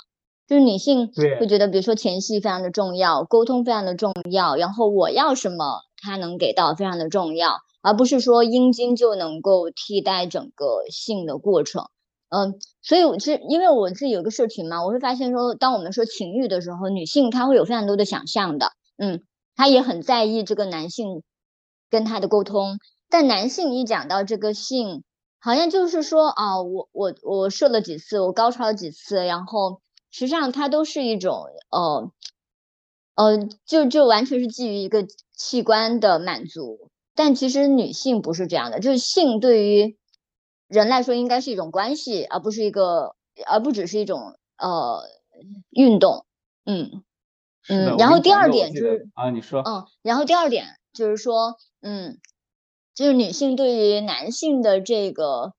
[0.46, 1.08] 就是女性
[1.40, 11.86] 会觉得，比如说前戏非常的重要，沟通非常的重要，然后我要什么他能给到非常的重要，而不是说阴茎就能够替代整个性的过程。
[12.34, 19.20] 嗯，所以，我其实因为我自己有个社群嘛，我会发现说，当我们说情欲的时候，女性她会有非常多的想象的，嗯，
[19.54, 21.22] 她也很在意这个男性
[21.90, 22.78] 跟她的沟通，
[23.10, 25.04] 但男性一讲到这个性，
[25.40, 32.10] 好像就是说啊，我我我射了几次，我高潮了几次，然后实际上它都是一种呃
[33.14, 39.98] 呃，就就完全是基于一个器官的满足，但其实女性不是这样的，就是性对于。
[40.72, 43.14] 人来说应该是一种关系，而不是一个，
[43.46, 45.02] 而不只是一种呃
[45.68, 46.24] 运动，
[46.64, 47.04] 嗯
[47.68, 47.96] 嗯。
[47.98, 52.18] 然后第二点就是啊，你说，嗯，然后第二点就是说，嗯，
[52.94, 55.52] 就是女性对于男性的这个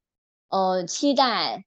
[0.49, 1.63] 呃期待，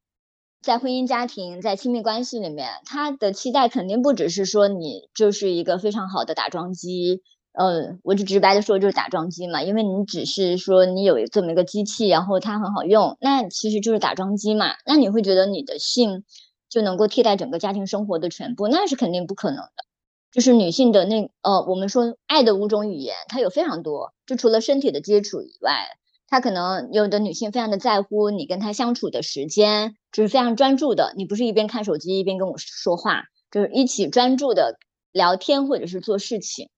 [0.61, 7.23] 在婚姻家庭、在亲密关系里面，她的期待肯定不只是说你就是一个非常好的打桩机。
[7.57, 14.75] 呃，我就直白的说，就是打桩机嘛，因为你只是说你有这么一个机器，然后它很好用，那其实就是打桩机嘛。
[14.85, 16.25] 那你会觉得你的性
[16.69, 18.69] 就能够替代整个家庭生活的全部？
[18.69, 19.71] 那是肯定不可能的。
[20.31, 24.13] 就是女性的那呃，我们说爱的五种语言，它有非常多。
[24.27, 25.97] 就除了身体的接触以外，
[26.29, 31.15] 她可能有的女性非常的在乎你跟她相处的时间，就是非常专注的。
[31.17, 34.77] 你不是一边看手机一边跟我说话，就是一起专注的
[35.11, 36.69] 聊天或者是做事情。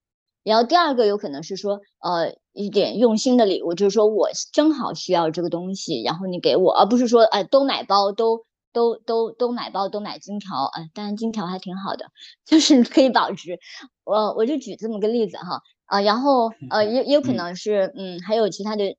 [0.43, 12.05] 然后第二个有可能是说，呃，一点用心的礼物，就是说我正好需要这个东西，然后你给我，而不是说，哎，都买包，都都都都买包，都买金条，哎，当然金条还挺好的，
[12.45, 13.59] 就是可以保值。
[14.05, 18.95] 我我就举这么个例子哈，啊，然后呃，也也有可能是，嗯，还有其他的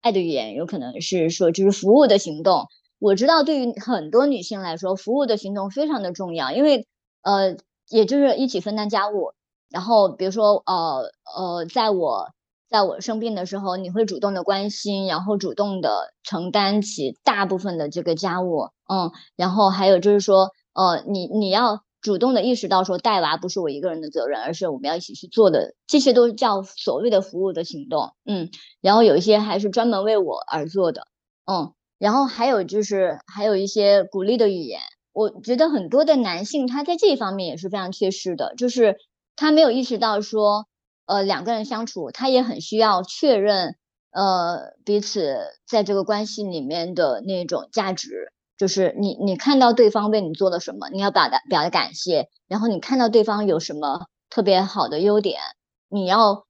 [0.00, 2.66] 爱的语言，有可能是说就是服务的行动。
[3.00, 6.86] 我知道对于很多女性来说，服务的行动非常的重要，因为
[7.22, 7.56] 呃，
[7.90, 9.32] 也就是一起分担家务。
[9.74, 12.28] 然后，比如说，呃呃，在我
[12.70, 31.08] 在我生病的时候，你会主动的关心，然后主动的承担起大部分的这个家务，嗯，然后还有就是说，呃，你你要主动的意识到说带娃不是我一个人的责任，而是我们要一起去做的，这些都是叫所谓的服务的行动，嗯，然后有一些还是专门为我而做的，
[31.46, 34.78] 嗯，然后还有就是还有一些鼓励的语言，
[35.12, 38.96] 我觉得很多的男性他在这一方面也是非常缺失的，就是。
[39.36, 40.66] 他没有意识到说，
[41.06, 43.76] 呃，两个人相处，他也很需要确认，
[44.10, 48.32] 呃，彼此在这个关系里面的那种价值。
[48.56, 55.40] 就是你你看到对方为你做了什么，你要表达表达感谢，然后你看到对方有什么特别好的优点，
[55.88, 56.46] 你要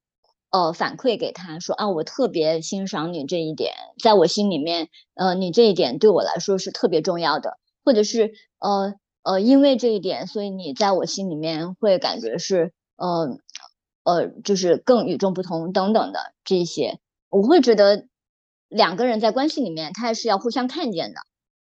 [0.50, 8.94] 呃反馈给他说啊，我特别欣赏你这一点，在我心里面，呃，你这一点对我来说是特别重要的，或者是呃
[9.24, 13.38] 呃，因为这一点，所以你在我心里面会感觉是呃
[14.04, 18.06] 呃，就是更与众不同等等的这些，我会觉得
[18.68, 21.20] 两个人在关系里面，他还是要互相看见的。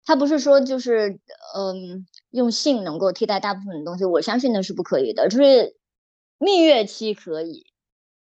[0.04, 1.20] 他不是说就是
[1.56, 5.28] 嗯用性能够替代大部分的东西，我相信那是不可以的。
[5.28, 5.76] 就是
[6.38, 7.66] 蜜月期可以，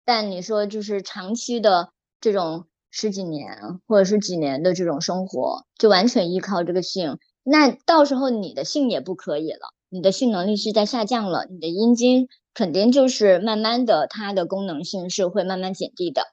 [0.05, 1.89] 但你说就是长期的
[2.21, 16.23] 这种十几年或者是几年的这种生活，就完全依靠这个性，那到时候你的性也不可以了，你的性能力是在下降了，你的阴茎肯定就是慢慢的它的功能性是会慢慢减低的，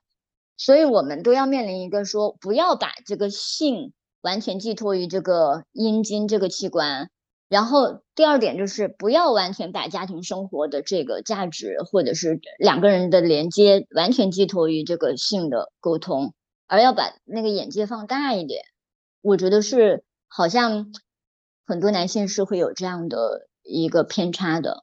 [0.57, 3.93] 所以我们都要面临一个说不要把这个性。
[4.23, 7.11] 完全寄托于这个阴茎这个器官，
[7.49, 16.35] 然后第二点就是不要完全把家庭生活的这个价值或者是两个人的连接完全寄托于这个性的沟通，
[16.69, 18.63] 而要把那个眼界放大一点。
[19.23, 20.87] 我觉得是好像
[21.67, 24.83] 很多男性是会有这样的一个偏差的，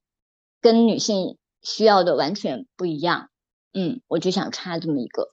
[0.61, 3.31] 跟女性需要的完全不一样。
[3.73, 5.31] 嗯，我就想插这么一个。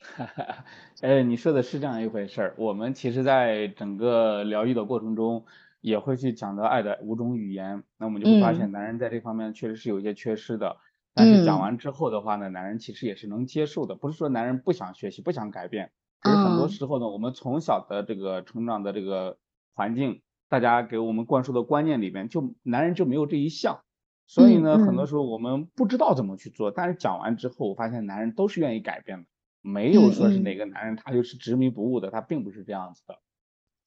[0.00, 0.64] 哈哈。
[1.02, 2.54] 哎，你说的是这样一回事儿。
[2.58, 5.46] 我们其实，在整个疗愈的过程中，
[5.80, 7.84] 也会去讲到爱的五种语言。
[7.98, 10.78] 那我们就会发现，男人在这方面确实是有一些缺失的。
[11.14, 13.94] 但是讲完之后的话呢，男人其实也是能接受的。
[13.94, 19.38] 不是说男人不想学习、不想改变，其实很多时候呢，我们从小的这个成长的这个
[19.74, 23.80] 环境，大家给我们灌输的观念里面，就男人就没有这一项。
[24.26, 26.70] 所以呢，很多时候我们不知道怎么去做。
[26.70, 29.24] 但是讲完之后，我发现男人都是愿意改变的。
[29.60, 33.18] 没有说是哪个男人他就是执迷不悟的，他并不是这样子的。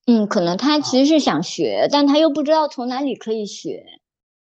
[0.05, 3.85] 嗯，可能他其实是想学，但他又不知道从哪里可以学。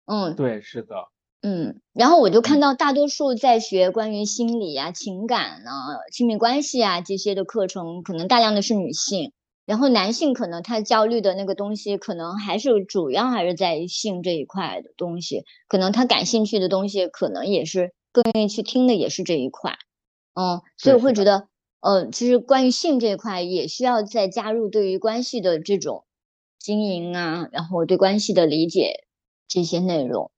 [0.06, 0.96] 嗯，对，是的。
[1.41, 5.71] 嗯，然后我就看到大多数在学关于心理啊、情感啊、
[6.12, 9.32] 亲密关系啊这些的课程，可能大量的是女性，
[9.65, 19.78] 然后男性可能他焦虑的那个东西，可能还是主要还是在性这一块的东西，可能他感兴趣的东西，可能也是更愿意去听的，也是这一块。
[20.34, 21.47] 嗯，所以我会觉得，
[21.80, 26.04] 呃，其实关于性这一块也需要再加入对于关系的这种
[26.60, 29.06] 经营啊，然后对关系的理解
[29.47, 30.32] 这些内容。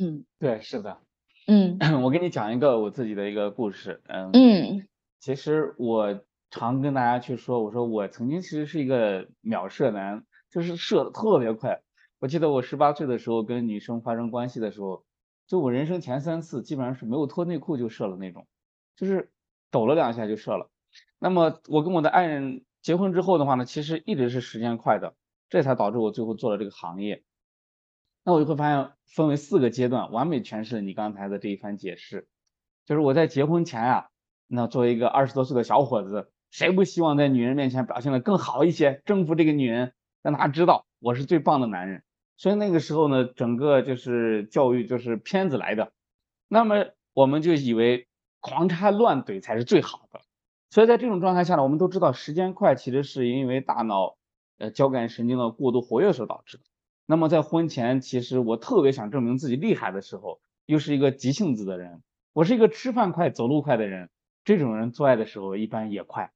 [0.00, 0.98] 嗯，对，是的。
[1.46, 4.02] 嗯， 我给你讲一个我自己的一个故事。
[4.06, 11.82] 嗯嗯，其实我常跟大家去说，我说我曾经其实是一个秒射男，就是射的特别快。
[12.20, 15.04] 我记得我十八岁的时候跟女生发生关系的时候，
[15.46, 18.46] 就我人生前三次基本上是没有脱内裤就射了那种。
[18.96, 19.30] 就是
[19.70, 20.68] 抖了两下就射了，
[21.20, 25.14] 那么我跟我的爱人结婚之后的话呢，其实一直是时间快的，
[25.48, 27.22] 这才导致我最后做了这个行业。
[28.28, 32.28] 那我就会发现分为四个阶段，完美诠释了你刚才的这一番解释。
[32.84, 34.08] 就是我在结婚前啊，
[34.46, 42.02] 那作为一个二十多岁的小伙子，谁不希望在女人面前表现的更好一些，征服这个女人，让她知道我是最棒的男人。
[42.36, 45.90] 所以那个时候呢，整个就是教育就是片子来的，
[46.48, 48.06] 那么我们就以为。
[48.40, 50.20] 狂插乱怼才是最好的，
[50.70, 54.16] 所以在这种状态下呢，我们都知道时间快其实是因为大脑
[54.58, 56.62] 呃交感神经的过度活跃所导致的。
[57.10, 62.02] 那么在婚前，其实我特别想证明自己厉害的时候，又是一个急性子的人，
[62.34, 64.10] 我是一个吃饭快走路快的人，
[64.44, 66.30] 这种人做爱的时候一般也快。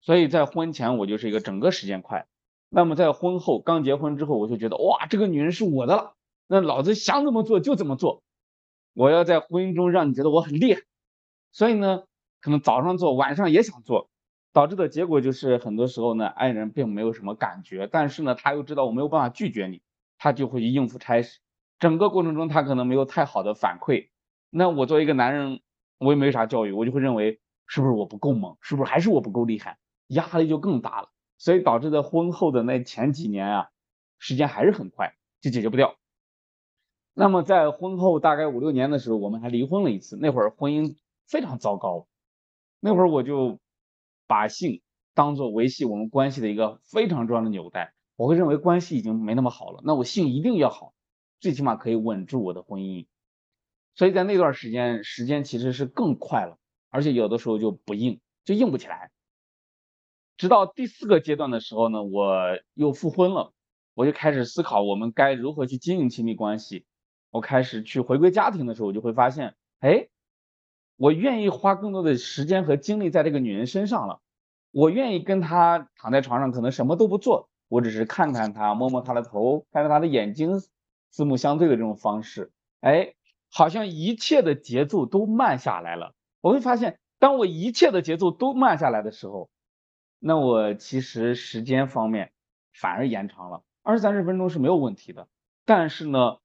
[0.00, 2.26] 所以在婚前我就是一个整个时间快，
[2.68, 6.14] 那么在婚后刚结婚之后，我就觉得哇，这个女人是我的了，
[6.48, 8.24] 那老子想怎么做就怎么做，
[8.94, 10.80] 我要在婚姻中让你觉得我很厉害。
[11.52, 12.02] 所以呢，
[12.40, 14.10] 可能早上做，晚上也想做，
[14.52, 19.80] 导致的结果就是很多时候呢，爱人并没有什么感觉，但是呢，他又知道我没有办法拒绝你，
[20.22, 21.40] 他就会去应付差事。
[21.80, 24.10] 整个过程中他可能没有太好的反馈。
[24.50, 25.60] 那我作为一个男人，
[25.98, 31.08] 我也没啥教育，我就会认为是不是我不够猛，是不是还是我不够厉害，压力就更大了。
[31.38, 33.70] 所以导致在婚后的那前几年啊，
[34.20, 35.96] 时间还是很快就解决不掉。
[37.14, 40.94] 那么在婚后大概五六年的时候，我们还离婚了一次，那会儿婚姻。
[41.28, 42.08] 非常糟糕，
[42.78, 43.58] 那会儿我就
[44.26, 44.82] 把性
[45.14, 47.94] 当做维系我们关系的一个非常重要的纽带。
[48.16, 50.94] 我会认为关系已经没那么好了，那我性一定要好，
[51.40, 53.06] 最起码可以稳住我的婚姻。
[53.94, 56.58] 所以在那段时间，时间其实是更快了，
[56.90, 59.10] 而且有的时候就不硬，就硬不起来。
[60.36, 63.52] 直到第四个阶段的时候呢，我又复婚了，
[63.94, 66.86] 我就开始思考我们该如何去经营亲密关系。
[67.30, 70.08] 我开始去回归家庭的时候，我就会发现，哎。
[70.96, 74.20] 我愿意花更多的时间和精力在这个女人身上了，
[74.70, 80.60] 我愿意跟她躺在床上，可能什么都不做，我只是看看他，摸摸他的头，看着他的眼睛，
[81.10, 83.14] 四目相对的这种方式，哎，
[83.50, 86.14] 好像一切的节奏都慢下来了。
[86.42, 89.48] 我会发现，当我一切的节奏都慢下来的时候，
[90.18, 92.32] 那我其实时间方面
[92.74, 95.26] 反而延长了，二三十分钟是没有问题的。
[95.64, 96.36] 但是呢，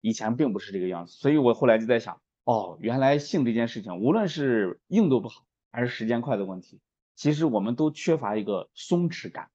[0.00, 6.78] 以前并不是这个样子，所以我后来就在想，哦，原来性这件事情，无论是硬度不好还是时间快的问题，
[7.16, 9.50] 其实我们都缺乏一个松弛感。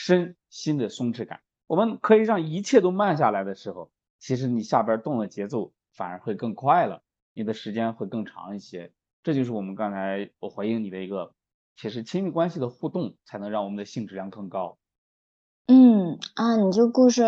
[0.00, 3.90] 身心的松弛感，我们可以让一切都慢下来的时候，
[4.20, 7.02] 其实你下边动的节奏反而会更快了，
[7.34, 8.92] 你的时间会更长一些。
[9.24, 11.32] 这就是我们刚才我回应你的一个，
[11.76, 14.78] 其实亲密关系的互动才能让我们的性质量更高。
[15.66, 17.24] 嗯啊，你这个故事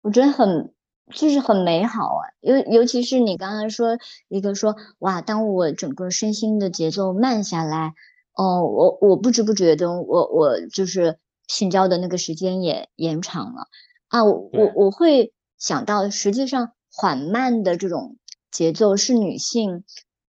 [0.00, 0.74] 我觉得很
[1.12, 3.96] 就是很美好啊，尤尤其是你刚才说
[4.26, 7.94] 一个说哇，当我整个身心的节奏慢下来，
[8.34, 11.20] 哦，我我不知不觉的我我就是。
[11.52, 13.68] 性交的那个时间也延长了
[14.08, 14.24] 啊！
[14.24, 18.16] 我我我会想到，实际上缓慢的这种
[18.50, 19.84] 节奏是女性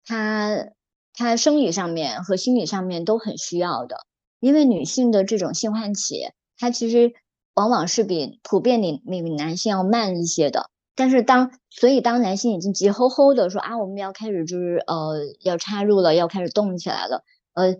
[0.04, 0.66] 她
[1.14, 4.04] 她生理上面和心理上面都很需要的，
[4.40, 7.14] 因为女性的这种性唤起，它其实
[7.54, 10.68] 往往是比普遍比比男性要慢一些的。
[10.94, 17.74] 但是当所以当男性已经急吼吼的说啊，我们要开始就是呃要插入了，要开始动起来了，呃。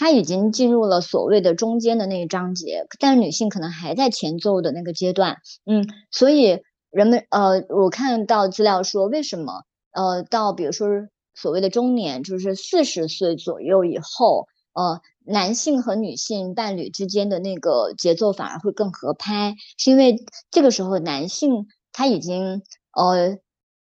[0.00, 5.36] 他已经进入了所谓的中间的那一章节，但是女性可能还在前奏的那个阶段，
[5.66, 10.88] 嗯，所以人们呃，我看到资料说，为什么呃，到比如说
[11.34, 20.16] 所谓的中年，就是四十岁左右以后，呃，男性和女性伴侣之间的那个节奏反而会更合拍，是因为
[20.50, 22.62] 这个时候男性他已经
[22.96, 23.36] 呃，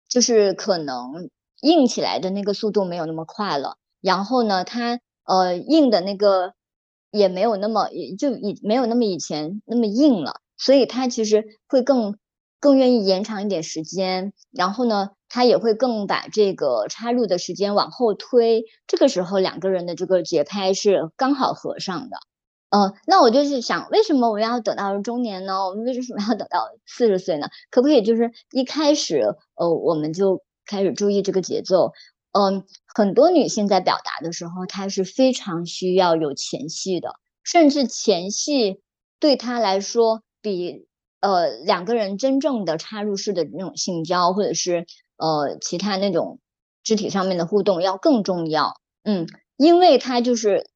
[0.07, 5.01] 就是可能硬起来的那个速度没有那么快了，然后呢，他。
[5.25, 6.53] 呃，硬的那个
[7.11, 12.17] 也没有那么，也就以没有那么以前那么硬了，所以他其实会更
[12.59, 22.17] 更愿意延长一点时间，然后呢，他也会更把这个插入的时间往后推，这个时候两个人的这个节拍是刚好合上的。
[22.71, 25.65] 呃，那我就是想，为什么我们要等到中年呢？
[25.69, 27.47] 我们为什么要等到四十岁呢？
[27.71, 31.93] 可不可以就是一开始，呃，我们就开始注意这个节奏？
[32.37, 37.15] 嗯，很多女性在表达的时候，她是非常需要有前戏的，
[37.45, 38.81] 甚至前戏
[39.21, 40.85] 对她来说比
[41.21, 46.41] 呃两个人真正的插入式的那种性交，或者是呃其他那种
[46.83, 48.81] 肢体上面的互动要更重要。
[49.03, 50.69] 嗯，因为她就是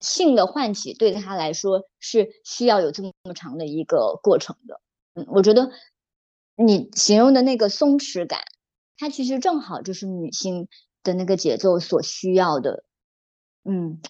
[0.00, 4.80] 性的唤起对她来说是需要有这么这么长的一个过程的。
[5.12, 5.70] 嗯，我觉得
[6.56, 8.40] 你形容的那个松弛感。
[8.98, 10.68] 它其实正好就是女性
[11.04, 12.84] 的那个节奏所需要的，
[13.64, 14.00] 嗯，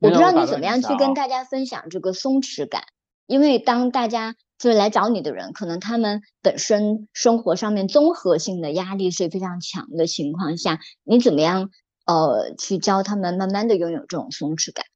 [0.00, 2.84] 我不知道你怎么样去跟大家分享这个松弛感，
[3.26, 11.70] 因为当大家就是来找你的人，可能他们本身生活上面综合性的压力是非常强的情况下，你怎么样
[12.06, 14.86] 呃去教他们慢慢的拥有这种松弛感？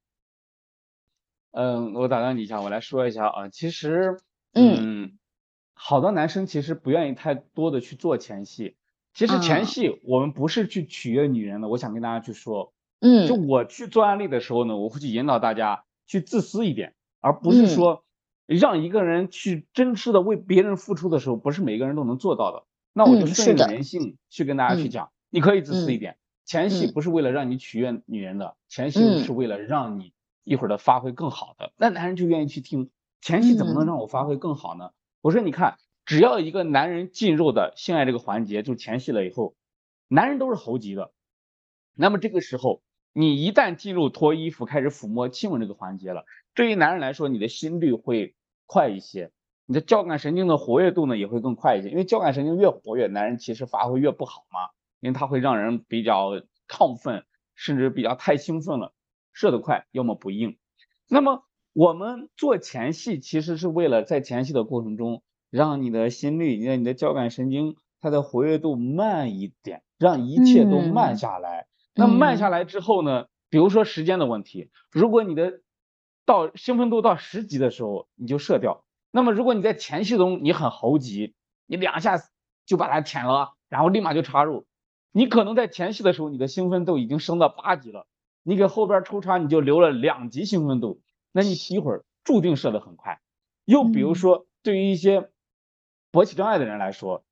[1.53, 4.19] 嗯，我打断你一下，我来说一下啊，其实
[4.55, 5.19] 嗯，
[5.75, 8.77] 好多男生其实不愿意太多的去做前戏。
[9.15, 18.05] 其实前戏我们不是去取悦女人的，我想跟大家去说，嗯，就我去做案例的时候呢，我会去引导大家去自私一点，而不是说
[18.47, 22.65] 让一个人去真实的为别人付出的时候，不是每个人都能做到的。
[22.93, 30.13] 那我就顺着人性去跟大家去讲，你可以自私一点，前戏不是为了让你取悦女人的，前戏是为了让你
[30.43, 31.73] 一会儿的发挥更好的。
[31.77, 32.91] 那男人就愿意去听，
[33.21, 34.91] 前戏怎么能让我发挥更好呢？
[35.23, 35.77] 我说你看。
[36.05, 39.57] 只要一个男人进入的性爱这个环节就前戏了以后，
[40.07, 41.13] 男人都是猴急的。
[41.95, 42.83] 那么这个时候，
[43.13, 46.25] 你一旦进入脱衣服开始抚摸亲吻这个环节了，
[46.55, 48.35] 对于男人来说，你的心率会
[48.67, 49.31] 快一些，
[49.65, 51.89] 你的交感神经的活跃度呢也会更快一些。
[51.89, 54.61] 因为交感神经越活跃，男人其实发挥越不好嘛，
[55.01, 56.33] 因为它会让人比较
[56.69, 57.25] 亢奋，
[57.55, 58.93] 甚至比较太兴奋了，
[59.33, 60.59] 射得快，要么不硬。
[61.09, 65.23] 那么我们做前戏其实是为了在前戏的过程中。
[65.55, 71.69] 让你的心率，让你的交感神经，它的活跃度慢一点，让一切都慢下来。
[71.95, 73.27] 那慢下来之后呢？
[73.51, 75.61] 比如说时间的问题，如果你的
[76.27, 78.85] 到兴奋度到十级的时候，你就射掉。
[79.13, 81.37] 那么如果你在前戏中你很猴急，
[81.67, 82.21] 你两下
[82.67, 84.67] 就把它舔了，然后立马就插入，
[85.13, 88.09] 你可能在前戏的时候你的兴奋度已经升到八级了，
[88.43, 91.01] 你给后边抽插你就留了两级兴奋度，
[91.31, 93.21] 那你一会儿注定射得很快。
[93.65, 95.31] 又比如说对于一些
[96.15, 97.25] 勃起障碍的人来说，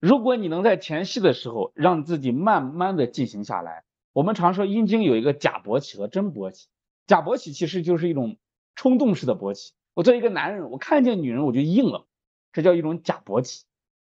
[0.00, 6.68] 如果你能在前戏的时候让自己慢慢的进行下来，我们常说阴茎有一个假勃起和真勃起，
[7.06, 8.38] 假勃起其实就是一种
[8.74, 12.06] 冲动式的勃起，我作为一个男人，我看见女人我就硬了，
[12.54, 13.66] 这叫一种假勃起。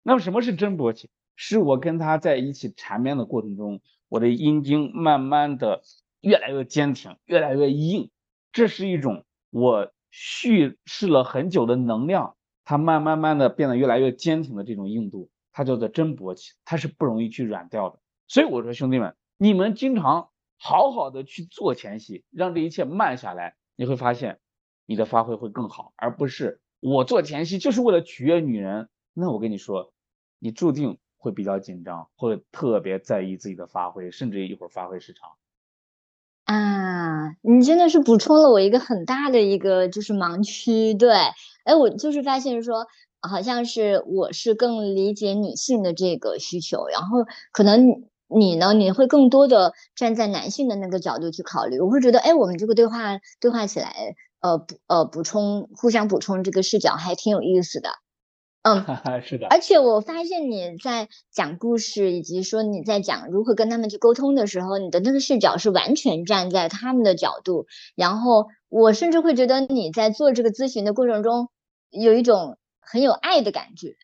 [0.03, 1.11] 那么什么是真勃起？
[1.35, 5.83] 是我跟她在一起缠绵的过程中，我的阴茎慢慢的
[6.23, 8.09] 越来越坚挺，越来越硬。
[8.51, 12.36] 这是一种我蓄势了很久的能量，
[12.67, 17.99] 它慢慢慢的变得越来越坚挺的这种硬度，它叫做真勃起，它是不容易去软掉的。
[18.29, 24.41] 所以我说兄弟们，你们经常好好的去做前戏，让这一切慢下来，你会发现
[24.85, 28.91] 你的发挥会更好，而不是我做前戏就是为了取悦女人。
[29.15, 29.95] 那我跟你说。
[30.39, 35.31] 你注定会比较紧张，会特别在意自己的发挥，甚至一会儿发挥失常。
[36.47, 40.95] 啊，你真的是补充了我一个很大的一个就是盲区。
[40.95, 41.13] 对，
[41.65, 42.87] 哎，我就是发现说，
[43.21, 47.19] 好像是我是更理解女性的这个需求，然后
[47.53, 51.81] 可能你呢，你会更多的站在男性的那个角度去考虑。
[51.81, 57.89] 我会觉得，哎，我们这个对话对话起来，呃，补呃补充，互相补充这个视角还挺有意思的。
[58.67, 59.47] 嗯，是的。
[59.47, 67.67] 而且我发现你在讲故事，以及说你在讲如何跟他们去沟通的时候，你的那个视角是完全站在他们的角度。
[67.95, 71.49] 然后我甚至会觉得你在做这个咨询的过程中，
[71.91, 73.95] 有一种很有爱的感觉。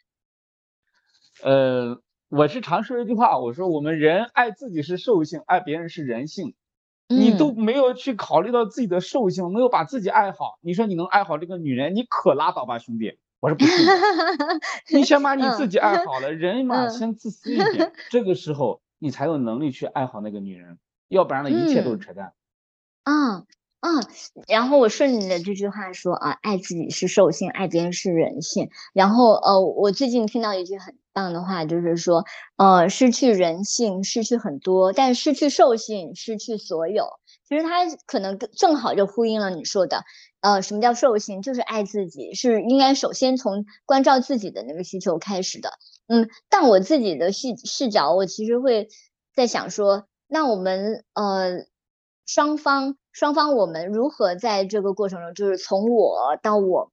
[1.43, 6.55] 呃，我是常说一句话，我说我们人爱自己是兽性，爱别人是人性。
[7.09, 10.59] 你都没有去考虑到自己的兽性，没有把自己爱好。
[10.63, 13.19] 你说你能爱好这个女人，你可拉倒吧，兄弟。
[13.43, 13.73] 我说不是，
[14.95, 20.79] 你先把你自己爱好了，人嘛先自私一点， 这个时候你才有能力去爱好那个女人，
[21.09, 22.33] 要不然呢一切都是扯淡。
[23.05, 23.45] 嗯
[23.81, 24.01] 嗯，
[24.47, 28.71] 然后我顺你的这句话说啊，爱自己是兽性，爱别人是人性。
[28.95, 32.25] 然后呃，我最近听到一句很棒的话，就是说
[32.59, 37.09] 呃，失去人性，失去很多，但失去兽性，失去所有。
[37.49, 40.05] 其实它可能正好就呼应了你说的。
[40.43, 41.41] 呃，什么叫兽性？
[41.41, 45.71] 就是爱自己，是应该首先从关照自己的那个需求开始的。
[46.09, 48.89] 嗯，但我自己的视视角，我其实会
[49.37, 51.65] 在想说，那我们呃
[52.27, 56.91] 双方双方我们如何在这个过程中，就是从我到我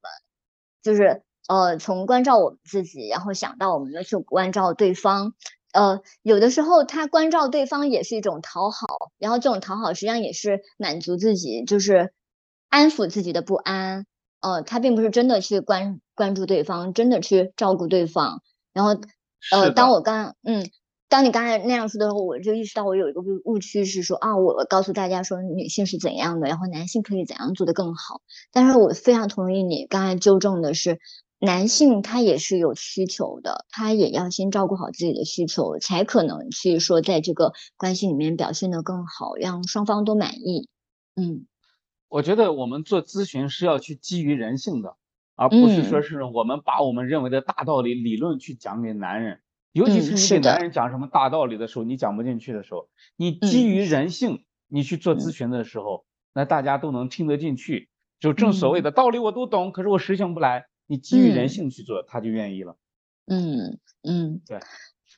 [0.80, 5.34] 就是呃从关照我们自己，然后想到我们的去关照对方。
[5.72, 12.12] 呃，有的时候他关照对方也是一种讨好，然后这种讨好实际上也是满足自己，就是。
[12.70, 14.06] 安抚自己的不安，
[14.40, 18.42] 呃，他并不是真的去关关注对方，真的去照顾对方。
[18.72, 18.92] 然后，
[19.50, 20.64] 呃，当我刚，嗯，
[21.08, 28.20] 当你刚才那样说的时候，我就意识到我有一个误误区是说啊，我告诉大家说女性是怎样的，然后男性可以怎样做得更好。
[28.52, 31.00] 但是我非常同意你刚才纠正的是，
[31.40, 40.68] 男性他也是有需求的，他也要先照顾好自己的需求，才可能去说在这个关系里面表现得更好，让双方都满意。
[41.16, 41.46] 嗯。
[42.10, 44.96] 我觉得我们做咨询是要去基于人性的，
[45.36, 49.40] 而不是说是我们把我们认为的大道理理论去讲给男人，
[49.70, 56.04] 尤其是你给男人讲什么大道理的时候，你讲不进去的时候，你基于人性，你去做咨询的时候，
[56.34, 57.88] 那大家都能听得进去。
[58.18, 60.66] 就正所谓的道理我都懂，可是我实行不来。
[60.88, 62.76] 你基于人性去做，他就愿意了。
[63.26, 64.58] 嗯嗯，对，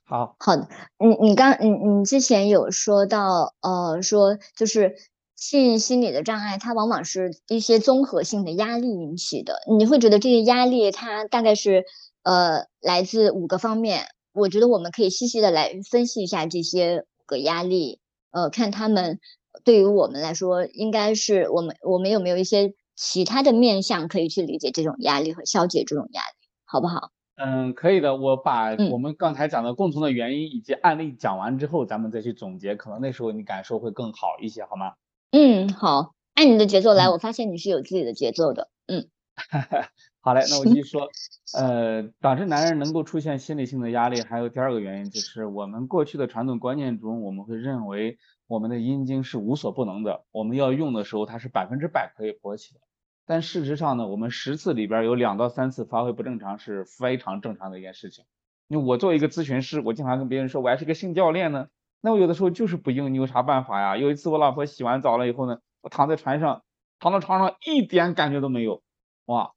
[0.05, 0.69] 好好的。
[0.99, 4.95] 你你刚你你之前有说到呃说就是。
[5.43, 9.59] 性心理的障碍，它往往是一些综合性的压力引起的。
[9.77, 11.85] 你会觉得这些压力，它大概是
[12.23, 14.05] 呃来自五个方面。
[14.33, 17.99] 我觉得我们可以细细的来分析一下这些个压力，
[18.31, 19.19] 呃，看他们
[19.65, 27.11] 对于我们来说，应该是我们我们有没有一些其他的面向可以去理解这种压力和消解这种压力，好不好？
[27.35, 28.17] 嗯，可以的。
[28.17, 34.93] 我把我们刚才讲的共同的原因以及案例讲完之后，咱们再去总结，可能那时候你感受会更好一些，好吗？
[35.33, 37.09] 嗯，好，按你的节奏来。
[37.09, 38.69] 我发现你是有自己的节奏的。
[38.87, 39.09] 嗯，
[40.21, 41.09] 好嘞，那我继续说。
[41.57, 52.81] 呃，导致男人能够出现心理性的压力，还有第二个原因就是我们过去的传统观念中，我们会认为我们的阴茎是无所不能的，我们要用的时候它是百分之百可以勃起的。
[53.25, 58.27] 但事实上呢，我们十次里边有两到三次发挥不正常是非常正常的一件事情。
[58.69, 61.69] 因为我作为一个咨询师，我经常跟别人说，我还是个性教练呢。
[62.05, 63.97] 那我有的时候就是不硬，你有啥办法呀？
[63.97, 66.65] 有一次我老婆洗完澡了以后呢，我躺在床上，
[66.99, 68.83] 躺到床上一点感觉都没有，
[69.27, 69.53] 哇，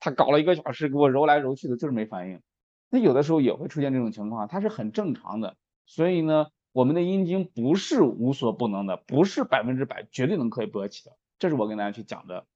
[0.00, 2.42] 她搞了一个小时给我揉来揉去的，就是没反应。
[2.90, 5.56] 那有的时候也会出现这种情况，它是很正常的。
[5.86, 12.46] 所以呢，我们的阴茎不是无所不能的，不是百分之百绝对能可以勃起的，这是我跟大家去讲的。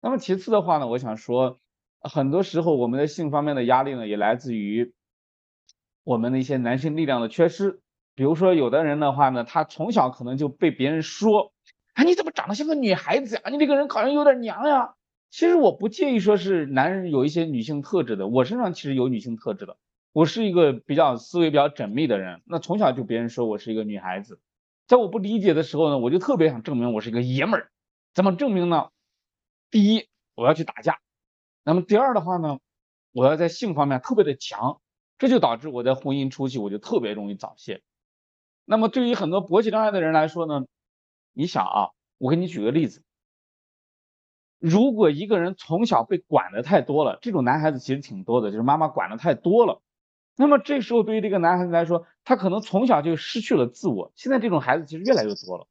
[0.00, 1.60] 那么其次的话呢，我想说，
[2.00, 4.92] 很多时候我们的性方面的压力呢，也来自于
[6.02, 7.80] 我们的一些男性力量的缺失。
[8.22, 11.52] 比如说，有的人的话呢，他从小可能就被别人说，
[11.94, 13.42] 哎，你怎么长得像个女孩子呀？
[13.50, 14.94] 你这个人好像有点娘呀。
[15.32, 19.76] 其实我不介意说是男人有一些女性特质的，我身上其实有女性特质的。
[20.12, 24.38] 我是一个比较思维比较缜密的人，那从小就别人说我是一个女孩子，
[24.86, 27.72] 在我不理解的时候呢，我就特别想证明我是一个爷们儿。
[28.14, 28.90] 怎么证明呢？
[29.68, 30.06] 第一，
[30.36, 31.00] 我要去打架。
[31.64, 32.60] 那么第二的话呢，
[33.10, 34.80] 我要在性方面特别的强，
[35.18, 37.82] 这就导致我在婚姻初期我就特别容易早泄。
[38.64, 40.66] 那么对于很多勃起障碍的人来说呢，
[41.32, 43.02] 你想啊，我给你举个例子。
[44.58, 49.82] 如果一个人从小被管的太多了，这种男孩子其实挺多的，就是妈妈管的太多了。
[50.36, 54.12] 那么这时候对于这个男孩子来说，他可能从小就失去了自我。
[54.14, 55.66] 现在这种孩子其实越来越多了。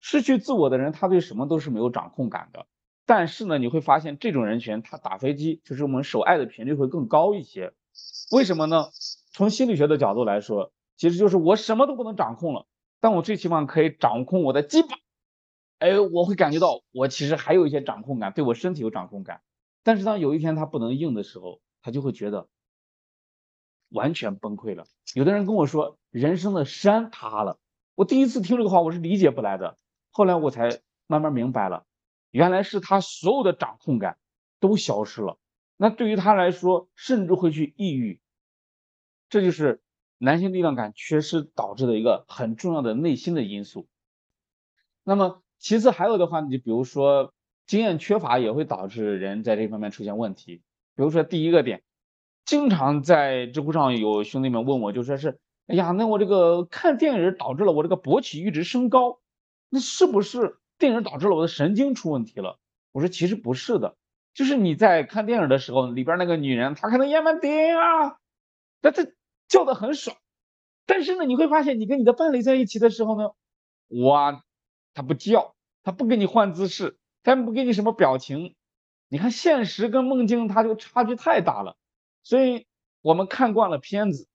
[0.00, 2.66] 失去自我的人，他对什么都是没有掌控感的。
[3.04, 7.72] 但是呢，你会发现这种人群，他打飞机就是我们手爱的频率会更高一些。
[8.32, 8.88] 为什么呢？
[9.30, 12.66] 从心理学的角度来说，其实就是我什么都不能掌控了，
[13.00, 14.88] 但我最起码可以掌控我的鸡巴。
[15.78, 19.42] 哎，我会感觉到我其实还有一些掌控感，对我身体有掌控感。
[19.82, 22.48] 但是当有一天他不能硬的时候，他就会觉得
[23.90, 24.86] 完全崩溃了。
[25.14, 27.58] 有的人跟我说，人生的山塌了。
[27.94, 29.78] 我第一次听这个话，我是理解不来的。
[30.10, 31.84] 后来我才慢慢明白了，
[32.30, 34.18] 原来是他所有的掌控感
[34.60, 35.38] 都消失了。
[35.76, 38.18] 那对于他来说，甚至会去抑郁。
[39.28, 39.82] 这就是
[40.18, 43.86] 男性力量感缺失导致的一个很重要的内心的因素。
[45.04, 45.42] 那么。
[45.58, 47.32] 其次还有的话，你比如说
[47.66, 50.56] 经验缺乏也会导致人在这方面出现问题。
[50.94, 51.82] 比如说第一个点，
[52.44, 59.18] 经常在知乎上有兄弟们问我，就说是，哎呀，那我这个看电影导致了我这个勃起阈值升高，
[59.70, 62.58] 那是不是电影导致了我的神经出问题了？
[62.92, 63.96] 我说其实不是的，
[64.34, 68.18] 就是你在看电影的时候，里边那个女人她可能演完电影啊，
[68.82, 69.06] 那她
[69.48, 70.16] 叫的很爽，
[70.86, 73.30] 但是呢，你会发现你跟你的伴侣在一起的时候呢，
[74.04, 74.42] 哇。
[74.98, 78.54] 他不叫，他不给你换姿势，他不给你什么表情。
[79.08, 81.76] 你看现实跟梦境，他就差距太大了。
[82.22, 82.66] 所以
[83.02, 84.26] 我们看惯了片子，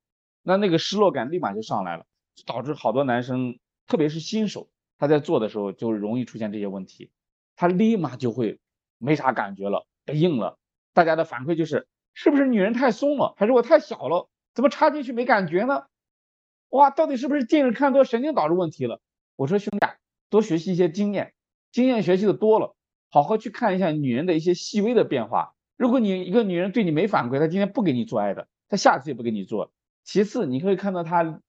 [0.44, 2.06] 那那个失落感立马就上来了，
[2.46, 3.58] 导致好多男生，
[3.88, 7.10] 特别是新手，他在做的时候就容易出现这些问题，
[7.56, 8.60] 他立马就会
[9.00, 10.60] 没啥感觉了，被硬了。
[10.94, 14.30] 大家的反馈就是，是不是女人太松了，还是我太小了？
[14.54, 15.84] 怎么插进去没感觉呢？
[16.70, 19.00] 哇，到底是不是近视看多神经导致问题了？
[19.36, 19.88] 我说兄弟。
[20.30, 21.34] 多学习一些经验，
[21.74, 22.74] 经验学习的多了，
[23.10, 25.56] 好好去看一下女人的一些细微的变化。
[25.76, 29.74] 如果你一个女人对你没反馈，她今天不给你做爱的，她下次也不给你做。
[30.06, 31.42] 其次，你可以看到她，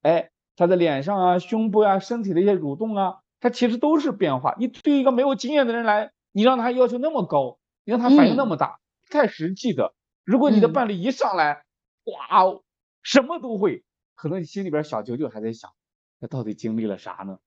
[0.00, 4.56] 哎，她的脸上啊、胸部啊、身体的一些蠕动啊，它其实都是变化。
[4.58, 9.92] 你对一个没有经验的人来，你让他要求那么高，你让他反应那么大，不太实际的。
[10.24, 11.63] 如果你的伴侣一上来，
[12.04, 12.60] 哇，
[13.02, 13.84] 什么都会，
[14.14, 15.72] 可能你心里边小九九还在想，
[16.20, 17.38] 他到底经历了啥呢？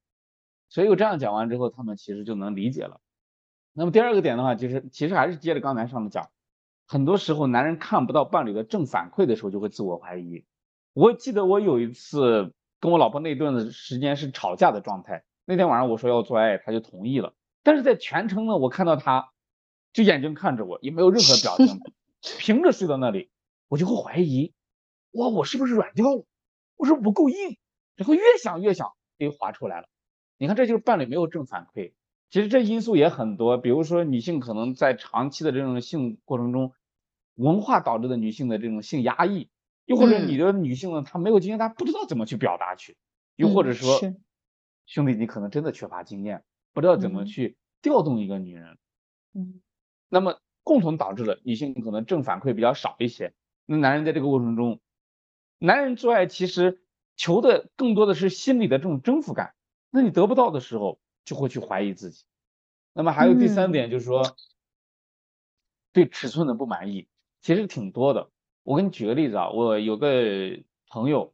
[0.70, 2.99] 所以我这样讲完之后，他们其实就能理解了。
[3.74, 6.30] 那么第二个点的话，就是其实还是接着刚才上面讲，
[6.88, 10.43] 很多时候男人看不到伴侣的正反馈的时候，就会自我怀疑。
[10.93, 17.34] 我记得我有一次跟我老婆那顿的时间是吵架的状态，那天晚上我说要做爱，她就同意了。
[17.62, 19.32] 但是在全程呢，我看到她
[19.93, 21.80] 就眼睛看着我，也没有任何表情，
[22.39, 23.30] 平着睡到那里，
[23.68, 24.53] 我就会怀疑，
[25.11, 26.26] 哇，我是不是软掉了？
[26.76, 27.57] 我是不够硬，
[27.95, 29.88] 然后越想越想，哎滑出来了。
[30.38, 31.93] 你看，这就是伴侣没有正反馈。
[32.30, 36.74] 其实这因素也很多，比如说女性可能在长期的这种性过程中，
[37.36, 39.49] 文化导致的女性的这种性压抑，
[39.86, 42.95] 又或者你的女性呢，她没有经验，她不知道怎么去表达去，
[43.36, 43.99] 又或者说，
[44.86, 46.43] 兄弟，你可能真的缺乏经验，
[46.74, 48.78] 不知道怎么去调动一个女人。
[49.34, 49.61] 嗯，
[50.09, 53.34] 那么共同导致了女性可能正反馈比较少一些。
[53.68, 54.80] 那男人在这个过程中，
[55.59, 56.82] 男人做爱其实
[57.15, 59.53] 求的更多的是心理的这种征服感。
[59.91, 62.26] 那你得不到的时候，就会去怀疑自己。
[62.93, 64.36] 那么还有第三点，就是说
[65.91, 67.07] 对尺寸的不满意，
[67.41, 68.30] 其实挺多的。
[68.63, 71.34] 我给你举个例子啊，我有个朋友，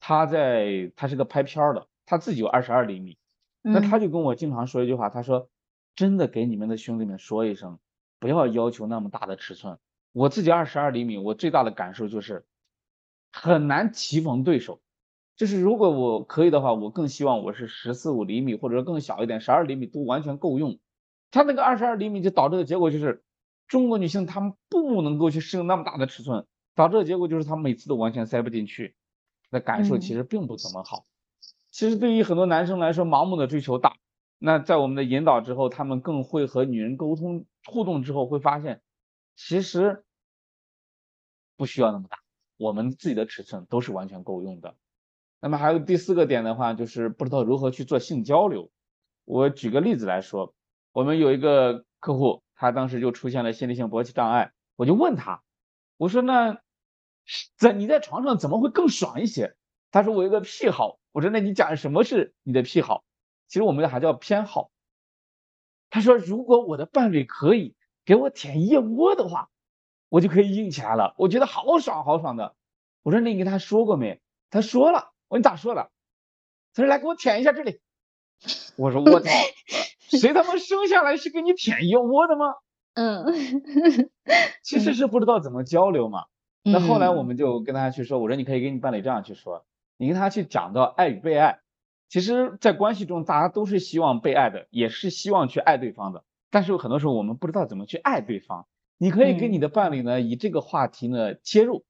[0.00, 3.18] 他在他是个拍片的，他自己有二十二厘米，
[3.62, 5.48] 那他就跟我经常说一句话，他说
[5.96, 7.78] ：“真的给你们的兄弟们说一声，
[8.18, 9.78] 不要要求那么大的尺寸。
[10.12, 12.44] 我自己二十二厘米，我最大的感受就是
[13.32, 14.80] 很难棋逢对手。”
[15.36, 20.78] 就是如果我可以的话，我更希望我是十四五厘米或者更小一点，十二厘米都完全够用。
[21.30, 23.22] 他那个二十二厘米就导致的结果就是，
[23.66, 26.44] 中国女性她们不能够去适应那么大的尺寸，
[26.74, 28.94] 导致的结果就是她每次都完全塞不进去，
[29.48, 31.06] 那感受其实并不怎么好。
[31.70, 33.96] 其实对于很多男生来说，盲目的追求大，
[34.38, 38.82] 那在我们的引导之后，他们更会和女人沟通互动之后，会发现
[39.42, 40.04] 其实
[41.56, 42.18] 不需要那么大，
[42.58, 44.76] 我们自己的尺寸都是完全够用的。
[45.40, 48.70] 那么还有第四个点的话，就是不知道如何去做性交流。
[49.24, 50.54] 我举个例子来说，
[50.92, 55.42] 我们有一个客户，他当时就出现了心理性勃起障碍，我就问他，
[55.96, 56.60] 我说那
[57.56, 59.56] 在你在床上怎么会更爽一些？
[59.90, 63.04] 他说我有个癖好，我说那你讲什么是你的癖好？
[63.48, 64.70] 其实我们还叫偏好。
[65.88, 67.74] 他说如果我的伴侣可以
[68.10, 69.50] 给我舔腋窝的话，
[70.08, 72.56] 我就可以硬起来了，我觉得好爽好爽的。
[73.04, 74.20] 我说那你跟他说过没？
[74.50, 75.12] 他说了。
[75.28, 75.92] 我说你咋说的？
[76.74, 77.78] 他说来给我舔一下这里。
[78.74, 79.30] 我说我操，
[80.08, 82.54] 谁他妈生下来是给你舔腋窝的吗？
[82.94, 83.26] 嗯，
[84.64, 86.24] 其实是不知道怎么交流嘛。
[86.64, 89.64] 那后来我们就跟他去说，我说你可以跟你伴侣这样去说，
[89.96, 91.60] 你跟他去讲到爱与被爱。
[92.08, 96.24] 其实，在关系中，大家都是希望被爱的，也是希望去爱对方的。
[96.50, 98.66] 但是有很多时候，我们不知道怎么去爱对方。
[98.98, 101.84] 你可以跟你的伴侣呢，以这个话题呢切入，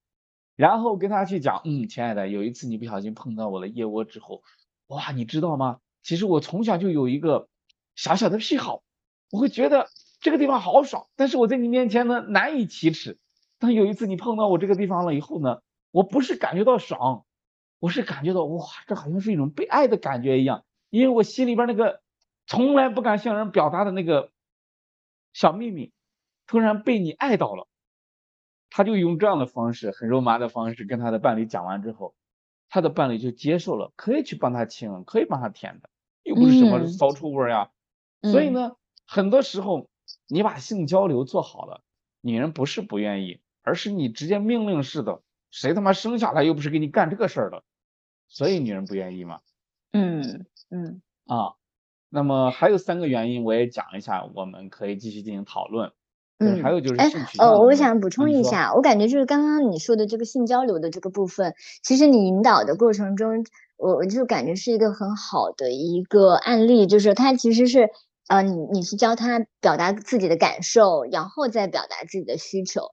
[0.55, 4.43] 然后跟他去讲，嗯，亲爱的，有一次你不小心碰到我的腋窝之后，
[4.87, 5.79] 哇，你知道吗？
[6.03, 7.49] 其实我从小就有一个
[7.97, 8.83] 小小的癖好，
[9.33, 9.89] 我会觉得
[10.21, 13.19] 这个地方好爽，但是我在你面前呢难以启齿。
[13.59, 17.25] 当有一次你碰到我这个地方了以后呢，我不是感觉到爽，
[17.81, 22.01] 我是感觉到哇，这好像是一种被爱的感觉一样，因为我心里边那个
[22.47, 24.31] 从来不敢向人表达的那个
[25.33, 25.93] 小秘密。
[26.47, 27.69] 突然被你爱到了，
[28.71, 32.15] 他就用这样的方式，很肉麻的方式跟他的伴侣讲完之后，
[32.69, 35.91] 他的伴侣就接受了，可以去帮他亲，可以帮他舔的，
[36.25, 37.71] 又不是什么骚臭味呀。
[38.23, 38.77] 所以呢，
[39.07, 39.89] 很多时候
[40.27, 41.85] 你把性交流做好了，
[42.21, 45.23] 女人不是不愿意，而是你直接命令式的，
[45.53, 47.63] 谁他妈生下来又不是给你干这个事儿的，
[48.27, 49.41] 所以女人不愿意嘛。
[49.93, 51.55] 嗯嗯啊，
[52.11, 55.93] 那么还有三个原因，我也讲一下，我们可以继续进行讨论。
[56.43, 63.45] 嗯，还有就是，哎，呃，我想补充一下，我感觉就是刚刚你说的这个性交流的这个部分，其实你引导的过程中，
[63.77, 67.91] 我我就感觉是一个很好的一个案例，就是它其实是，
[68.29, 72.85] 呃，你你是教他表达自己的感受，然后再表达自己的需求，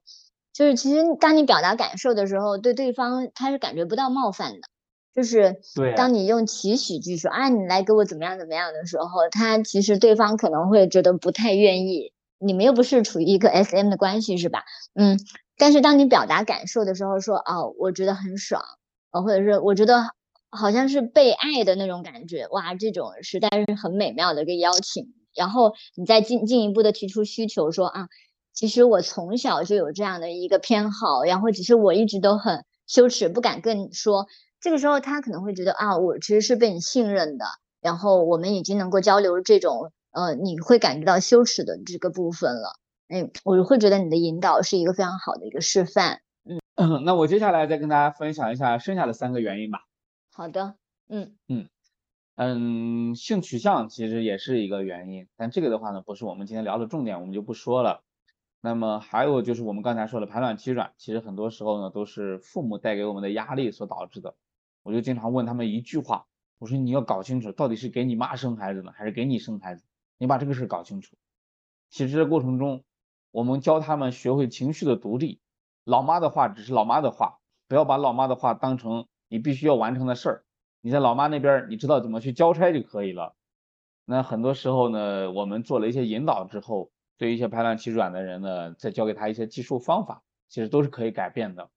[0.52, 4.68] 就是其实当你表达感受的时候，对对方他是感觉不到冒犯的，
[5.18, 5.56] 就是
[5.96, 12.12] 当你用祈许句说啊，你来给我怎么样怎么样的时候，他其实对方可能会觉得不太愿意。
[12.38, 14.62] 你们又不是处于一个 S M 的关系，是吧？
[14.94, 15.18] 嗯，
[15.56, 18.62] 但是当你表达感受的时候，说哦，我觉得很爽，
[19.10, 20.12] 呃，或者是我觉得
[20.50, 25.14] 好像是被爱的那种感觉，哇，这种实在是很美妙的一个邀请。
[25.34, 28.06] 然后你再进进一步的提出需求，说啊，
[28.52, 34.28] 其实我从小就有这样的一个偏好，然后只是我一直都很羞耻，不敢跟你说。
[34.60, 37.44] 这个时候他可能会觉得啊，我其实是被你信任的，
[37.80, 39.92] 然后我们已经能够交流这种。
[40.10, 46.22] 呃，你会感觉到羞耻的这个部分了，哎，我会觉得你的引导是一个非常好的一个示范，
[46.76, 49.80] 嗯，那我接下来再跟大家分享一下剩下的三个原因吧。
[50.32, 50.76] 好的，
[51.08, 51.68] 嗯嗯
[52.36, 58.02] 嗯，性取向其实也是一个原因，但这个的话呢，不是我们今天聊的重点，我们就不说了。
[58.62, 64.34] 那么还有就是我们刚才说的排卵期软，其实很多时候呢都是父母带给我们的压力所导致的。
[64.82, 66.26] 我就经常问他们一句话，
[66.58, 69.84] 我说你要搞清楚，到底是给你妈生孩子呢，还是给你生孩子？
[70.18, 71.16] 你把这个事搞清楚。
[71.90, 72.84] 其实这过程中，
[73.30, 75.40] 我们教他们学会情绪的独立。
[75.84, 80.44] 老妈的话只是老妈的话，不要把老妈的话当成你必须要完成的事儿。
[80.80, 83.34] 你在老妈那边，你知道怎么去交差就可以了。
[84.04, 91.70] 那很多时候呢，我们做了一些引导之后，对一些排卵期软的人呢，再教给他一些技术方法，其实都是可以改变的。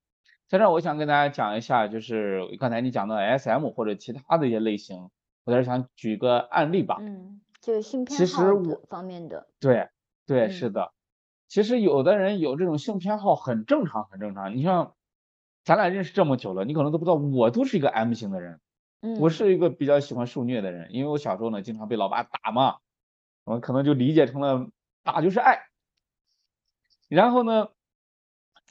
[0.51, 5.09] 在这儿，我想跟大家讲一下，就是刚才你讲的 SM 或者其他的一些类型，
[5.45, 6.97] 我在这想举个案例吧。
[6.99, 7.39] 嗯。
[7.61, 8.43] 就是性偏好
[8.89, 9.87] 方面的，对
[10.25, 10.91] 对是的。
[11.47, 14.53] 其实有的人有这种性偏好很正常，很正常。
[14.57, 14.95] 你像
[15.63, 18.59] 咱俩认识这么久了，你可能都不知道，我都是一个 M 型的人。
[19.01, 22.79] 嗯，我是一个比较喜欢受虐的人，因为我小时候呢经常被老爸打嘛，
[23.45, 24.67] 我可能就理解成了
[25.03, 25.67] 打就是爱。
[27.07, 27.69] 然后呢，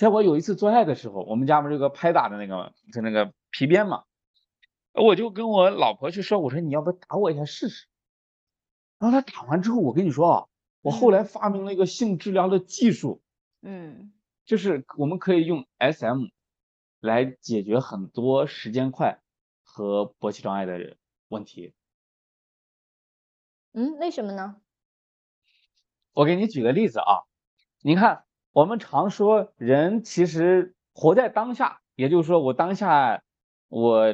[0.00, 4.04] 在我有一次做爱的时候，我们家不是有个拍打的那个就那个皮鞭嘛，
[4.94, 7.86] 我就跟我老婆去说，我说你要不打我一下试试。
[8.98, 10.48] 然后他打完之后，我跟你说啊，
[10.80, 13.20] 我后来发明了一个性治疗的技术，
[13.60, 14.14] 嗯，
[14.46, 16.28] 就是我们可以用 SM
[17.00, 19.20] 来解决很多时间快
[19.62, 20.96] 和勃起障碍的
[21.28, 21.74] 问题。
[23.72, 24.62] 嗯，为什么呢？
[26.14, 27.28] 我给你举个例子啊，
[27.82, 33.22] 你看，我们常说人其实活在当下，也就是说我当下
[33.68, 34.12] 我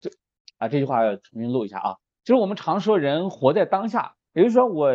[0.00, 0.10] 这
[0.56, 1.96] 啊这句话要重新录一下啊。
[2.24, 4.92] 就是我们常说人活在当下，也就是说我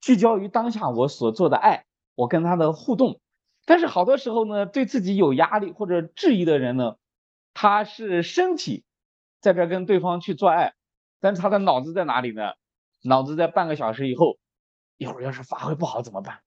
[0.00, 3.20] 聚焦于当下我所做的爱，我跟他的互动。
[3.64, 6.96] 但是好多时候呢，对自己有压力或者质疑的人呢，
[7.52, 8.84] 他是身体
[9.40, 10.74] 在这跟对方去做爱，
[11.20, 12.52] 但是他的脑子在哪里呢？
[13.02, 14.38] 脑子在半个小时以后，
[14.96, 16.40] 一会儿要是发挥不好怎么办？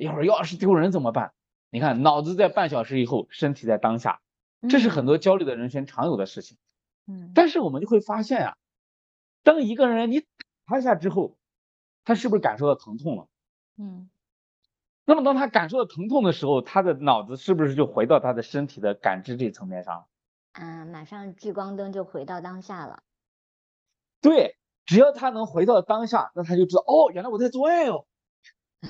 [0.00, 1.34] 一会儿要是丢人怎么办？
[1.68, 4.22] 你看，脑子在半小时以后，身体在当下，
[4.70, 6.56] 这是很多焦虑的人群常有的事情。
[7.06, 8.56] 嗯，但是我们就会发现啊，
[9.42, 10.26] 当一个人你打
[10.64, 11.36] 他一下之后，
[12.02, 13.28] 他是不是感受到疼痛了？
[13.76, 14.08] 嗯，
[15.04, 20.06] 那么当他感受到疼痛的时候，他的脑子是不是就回到他的身体的感知这层面上？
[20.52, 23.02] 啊，马上聚光灯就回到当下了。
[24.22, 28.06] 对，只要他能回到当下，那他就知道哦，原来我在做爱哦，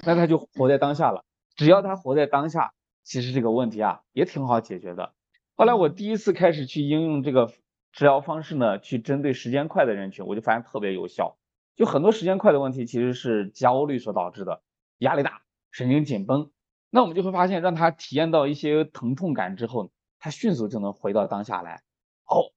[0.05, 1.24] 那他就活在当下了。
[1.57, 2.72] 只要他活在当下，
[3.03, 5.14] 其实这个问题啊也挺好解决的。
[5.57, 7.53] 后来我第一次开始去应用这个
[7.93, 11.36] 治疗方式呢，去针对时间快的人群，我就发现特别有效。
[11.76, 14.62] 就很多时间快的问题其实是焦虑所导致的，
[14.99, 16.51] 压力大，神经紧绷。
[16.88, 21.82] 那我们就会发现，让他体验到一些疼痛感之后，他迅速就能回到当下来。
[22.24, 22.53] 哦，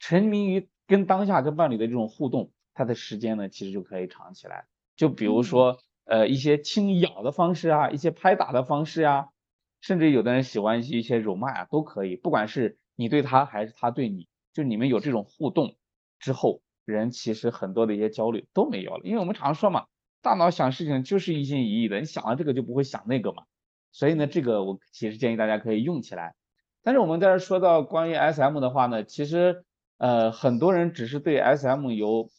[0.00, 4.66] 沉迷于跟当下跟伴侣的这种互动，他的时间呢其实就可以长起来。
[4.96, 5.78] 就比如说。
[6.08, 9.28] 呃，一些轻咬的方式啊，一些拍打的方式呀，
[9.82, 12.16] 甚至有的人喜欢一些辱骂啊，都可以。
[12.16, 15.76] 不管是你对他还是他对你，就你们有这种互动
[16.18, 19.02] 之后，人其实很多的一些焦虑都没有了。
[19.04, 19.84] 因为我们常说嘛，
[20.22, 23.42] 大脑想事情就是一心一意的，你想了这个就不会想那个嘛。
[23.92, 26.34] 所以呢，这个我其实建议大家可以用起来。
[26.82, 29.62] 但是我们在这说到关于 SM 的话呢，其实
[29.98, 32.30] 呃很多人只是对 SM 有。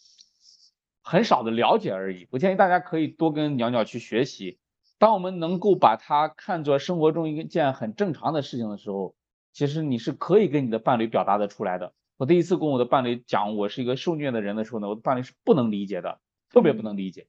[1.10, 4.60] 很少的了解而已，我建议大家可以多跟鸟鸟去学习。
[5.00, 9.16] 当我们能够把它看作生活中一件很正常的事情的时候，
[9.52, 11.94] 其实你是可以跟你的伴侣表达的出来的。
[12.18, 16.20] 我第一次跟我的伴侣讲我是一个受虐的人的时候呢，我的伴侣是不能理解的，
[16.52, 17.26] 特别不能理解。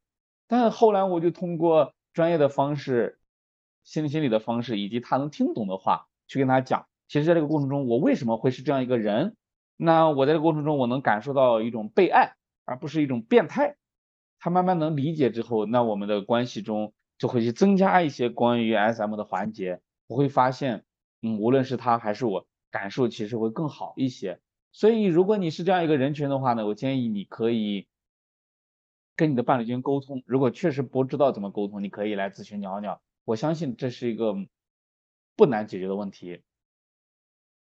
[0.46, 3.18] 但是后来我就通过专业的方式、
[3.82, 9.36] 心理心理的方式，以及他能听懂的话去跟他讲，其实在这个过程中，我为什么会是这样一个人？
[9.78, 12.34] 那我在这个过程中，我能感受到一种被爱。
[12.64, 13.76] 而不是一种变态，
[14.38, 19.80] 他慢慢能理解之后，那我们的关系中就会去增加一些关于 SM 的环节。
[20.06, 20.84] 我会发现，
[21.22, 24.40] 嗯，无论是他还是我，感受其实会更好一些。
[24.72, 27.86] 所以，如果你是这样一个人群的话呢，我建议你可以
[29.18, 30.22] 跟你的伴侣进行沟通。
[30.26, 33.02] 如果确实不知道怎么沟通，你可以来咨询鸟鸟。
[33.24, 34.34] 我相信这是一个
[35.36, 36.42] 不难解决的问题。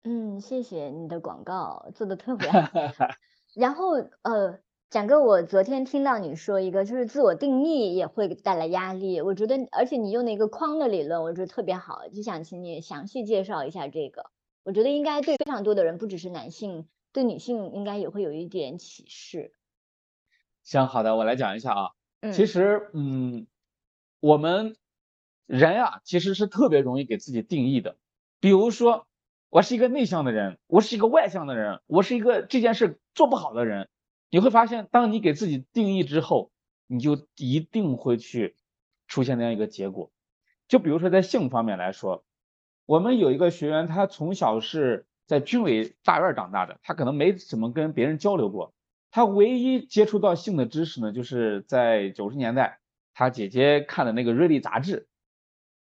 [0.08, 2.70] 嗯，谢谢你的广告做的特别好。
[3.56, 4.65] 然后，呃。
[4.90, 9.20] 蒋哥，我昨天听到你说一个，就是自我定义也会带来压力。
[9.20, 14.30] 我觉得，而且你用的一个框的理论，我觉得特别好，就想请你详细介绍一下这个。
[14.64, 19.54] 我觉得应该对非常多的人，不只是男性，对女性应该也会有一点启示。
[20.64, 21.92] 行，好的，我来讲一下啊。
[22.22, 23.48] 嗯，其实，嗯，
[24.20, 24.78] 我们
[25.46, 27.98] 人啊，其实是特别容易给自己定义的。
[28.40, 29.08] 比如说，
[29.50, 33.90] 我是一个内向的人，我是一个外向的人，我是一个这件事做不好的人。
[34.30, 36.52] 你会发现，当你给自己定义之后，
[36.88, 38.56] 你就一定会去
[39.08, 40.12] 出现那样一个结果。
[40.68, 42.26] 就比如说在性方面来说，
[42.86, 48.74] 我们有一个学员，他从小是在军委大院长大的，他可能没怎么跟别人交流过。
[49.12, 52.80] 他唯一接触到性的知识呢，就是在九十年代
[53.14, 55.08] 他姐姐看的那个《瑞丽》杂志。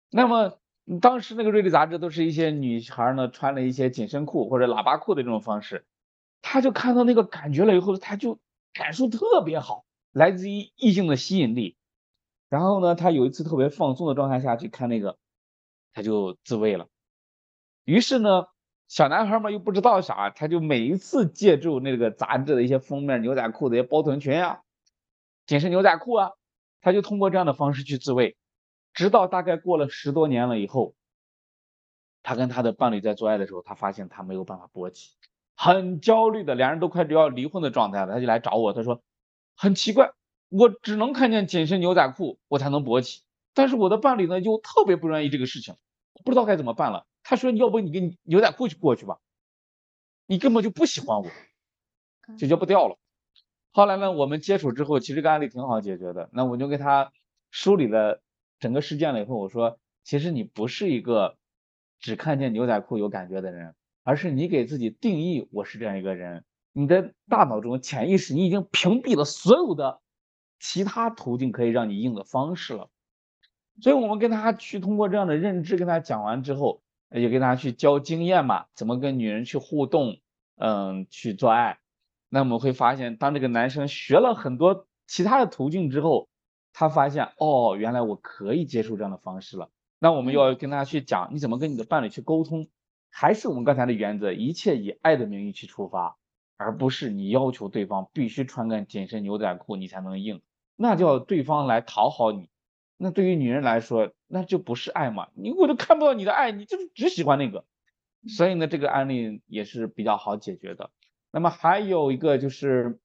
[0.09, 0.57] 那么
[0.99, 5.85] 当时那个《瑞丽》杂志都是一些女孩呢穿了一些紧身裤或者喇叭裤的这种方式。
[6.41, 8.39] 他就看到那个感觉了以后，他就
[8.73, 11.75] 感受特别好，来自于异性的吸引力。
[12.49, 15.17] 然后呢，他有一次特别放松的状态下去看那个，
[15.93, 16.87] 他就自慰了。
[17.83, 18.47] 于是呢，
[18.87, 24.61] 小男孩嘛又不知道啥，他就每一次借助那个杂志的一些封面、牛仔裤的一些包臀裙啊、
[25.45, 26.31] 紧身牛仔裤啊，
[26.81, 28.35] 他就通过这样的方式去自慰。
[28.93, 30.95] 直到大概过了十多年了以后，
[32.23, 35.11] 他跟他的伴侣在做爱的时候，他发现他没有办法勃起。
[35.61, 39.01] 很焦虑的，两人都快就要离婚的状态了，他就来找我，他说
[39.57, 40.13] 很奇怪，
[40.47, 45.75] 我只能看见紧身牛仔裤我才能勃起，但是我的伴侣呢又特别不愿意这个事情，
[46.23, 47.05] 不知道该怎么办了。
[47.23, 49.19] 他说要不你跟牛仔裤去过去吧，
[50.27, 51.27] 你根本就不喜欢我，
[52.37, 52.97] 解决不掉了。
[53.73, 56.29] 后来呢，我们接触之后，其实这个案例挺好解决的。
[56.31, 57.11] 那我就给他
[57.51, 58.21] 梳理了
[58.61, 61.35] 整个事件了以后，我说其实你不是一个
[61.99, 63.75] 只看见牛仔裤有感觉的人。
[64.03, 66.43] 而是你给自己定义我是这样一个人，
[66.73, 69.99] 你的大脑中潜意识你已经屏蔽了所有的
[70.59, 72.89] 其他途径可以让你硬的方式了，
[73.81, 76.81] 所以我们跟他去通过这样的认知跟他讲完之后，
[77.11, 80.19] 也跟他去教经验嘛，怎么跟女人去互动，
[80.57, 81.79] 嗯，去做爱，
[82.29, 86.27] 那我们会发现，当这个男生学了很多其他的途径之后，
[86.73, 89.69] 他发现哦，原来我可以接受这样的方式了，
[89.99, 92.67] 那我们要跟他去讲，你怎么跟你的伴侣去沟通。
[93.09, 96.17] 还是我们刚才的原则，一切以爱的名义去出发，
[96.57, 100.41] 而不是你要求对方必须穿个紧身牛仔裤你才能硬。
[100.75, 102.49] 那叫对方来讨好你。
[102.97, 105.29] 那对于女人来说，那就不是爱嘛？
[105.33, 107.65] 你我都看不到你的爱，你就是只喜欢那个。
[108.27, 110.91] 所以呢，这个案例也是比较好解决的。
[111.31, 112.99] 那么还有一个就是，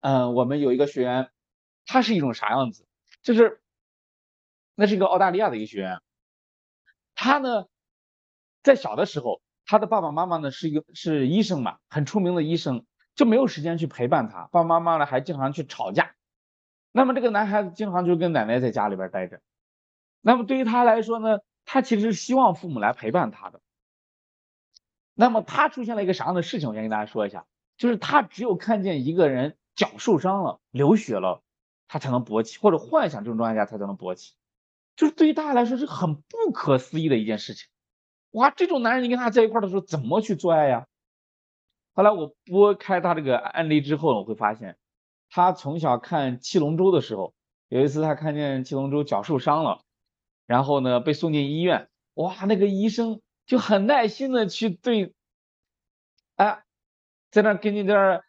[0.00, 1.30] 嗯，我们有一个学员，
[1.84, 2.86] 他是一种啥样子？
[3.22, 3.60] 就是，
[4.74, 6.00] 那是一个澳大利亚的一个学员，
[7.14, 7.66] 他呢，
[8.62, 12.84] 在小的时候，他的爸爸妈妈呢是一个是医生嘛，很出名的医生，
[13.14, 16.14] 就没有时间去陪伴他，爸爸妈妈呢还经常去吵架。
[16.92, 19.40] 那么这个男孩子经常就跟奶奶在家里边待着。
[20.20, 23.60] 那么对于他来说呢，他其实是希望父母来陪伴他的。
[25.14, 26.68] 那么他出现了一个啥样的事情？
[26.68, 27.46] 我先跟大家说一下，
[27.76, 31.42] 就是他只有看见一个人脚受伤了、流血了，
[31.88, 34.34] 他才能勃起，或者幻想这种状态下他才能勃起，
[34.96, 37.68] 就是对于大家来说是很不可思议的一件事情。
[38.32, 40.86] 哇，这种男人你跟他在一块的时候怎么去做爱呀？
[41.94, 44.76] 后来我拨开他这个案例之后，我会发现，
[45.30, 47.34] 他从小看七龙珠的时候，
[47.68, 49.82] 有一次他看见七龙珠脚受伤了，
[50.46, 53.20] 然后呢被送进医院，哇，那个医生。
[53.44, 55.12] 就很耐心的去对，
[56.36, 56.62] 哎，
[57.32, 58.24] 在那给你点儿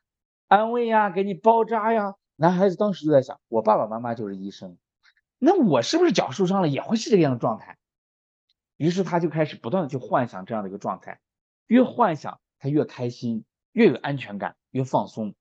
[0.48, 2.16] 安慰呀，给你包扎呀。
[2.36, 4.76] 男孩子当时就在想，我爸爸妈妈就是医生，
[5.38, 7.78] 那我是不是脚受伤了也会是这个样的状态？
[8.84, 11.22] 于是他就开始不断的去幻想这样的一个状态，
[11.68, 15.36] 越幻想他越开心，越有安全感，越放松。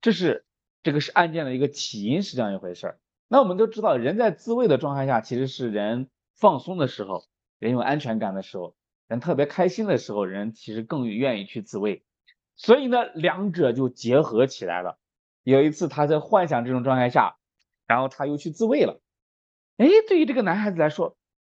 [0.00, 0.46] 这是
[0.84, 3.00] 这个是案件的一个起因是这样一回事儿。
[3.26, 7.24] 那我们都知道，人在自慰的状态下，其实是人放松的时候。
[7.58, 8.76] 人有安全感的时候，
[9.08, 12.04] 人特别开心的时候，人其实更愿意去自慰，
[12.54, 15.00] 所以呢，两者就结合起来了。
[15.42, 17.38] 有一次他在幻想这种状态下，
[17.88, 19.00] 然后他又去自慰了。
[19.78, 21.16] 哎，对于这个男孩子来说，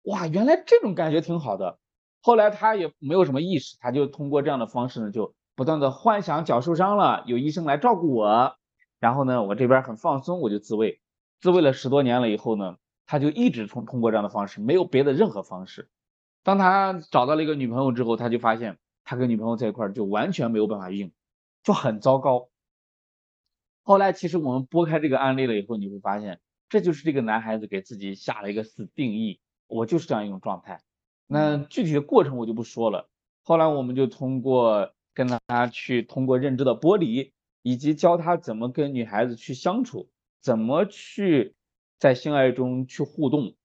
[0.08, 1.80] 哇，原来这种感觉挺好的。
[2.22, 8.58] 后来他也没有什么意识，他就通过这样的方式呢，就不断的幻想脚受伤了，有医生来照顾我，
[9.00, 11.02] 然后呢，我这边很放松，我就自慰。
[11.40, 12.78] 自慰了十多年了以后呢。
[13.10, 15.90] 他就一直通通过这样的方式，没有别的任何方式。
[16.44, 21.14] 当他找到了一个女朋友之后，他就发现他跟女朋友在一块儿就完全没有办法硬，
[21.64, 22.50] 就很糟糕。
[23.82, 30.82] 后来其实我们拨开这个案例了以后，你会发现这就是这个男孩子给自己下了一个死定义，我就是这样一种状态。
[31.28, 33.10] 那具体的过程我就不说了。
[33.44, 40.10] 后来我们就通过跟他去通过认知的剥离，以及教他怎么跟女孩子去相处，
[40.42, 41.54] 怎么去。
[42.00, 43.56] 在性爱中去互动，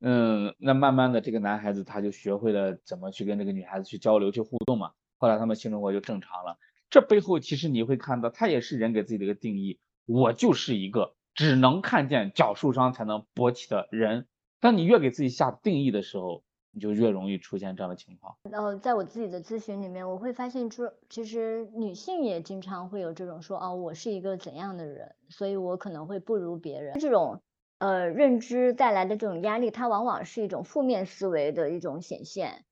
[0.00, 4.90] 嗯，那慢慢的这个男孩子他就学会了怎么去跟这个女孩子去交流去互动嘛。
[5.18, 6.58] 后来他们性生活就正常了。
[6.90, 14.26] 这背后其实你会看到，他也是人给自己的一个定义，我就是一个只能看见脚受伤才能勃起的人。
[14.64, 18.34] 当你越给自己下定义的时候，你就越容易出现这样的情况。
[18.50, 26.98] 然后在我自己的咨询里面，我会发现出，其实女性也经常会有这种说，哦，我是一个怎样的人，所以我可能会不如别人。
[26.98, 27.42] 这种
[27.76, 32.64] 呃认知带来的这种压力，它往往是一种负面思维的一种显现。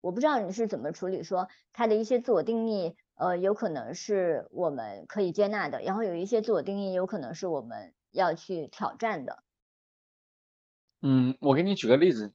[0.00, 9.44] 我不知道你是怎么处理，说他的一些自我定义，呃，有可能是我们可以接纳的，然后有一些自我定义有可能是我们要去挑战的。
[11.02, 12.32] 嗯，我给你举个例子。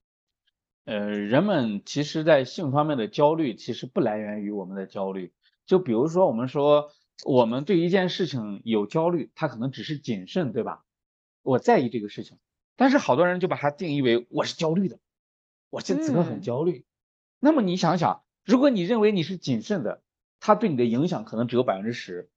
[0.83, 5.33] 呃，人们其实，在性方面的焦虑，其实不来源于我们的焦虑。
[5.65, 6.91] 就比如说，我们说
[7.25, 10.83] 我们对一件事情有焦虑，它可能只是谨慎，对吧？
[11.43, 12.37] 我在意这个事情，
[12.75, 14.99] 但是好多人就把它定义为我是焦虑的，
[15.69, 16.85] 我这此刻很焦虑。
[17.39, 20.01] 那么你想想，如果你认为你是谨慎的，
[20.41, 22.29] 它对你的影响可能只有百分之十。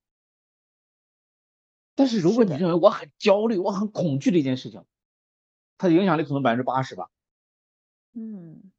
[1.96, 4.84] 但是如果你认为我很焦虑，我很恐惧的一件事情，
[5.80, 7.08] 它的影响力可能百分之八十吧。
[8.12, 8.70] 嗯，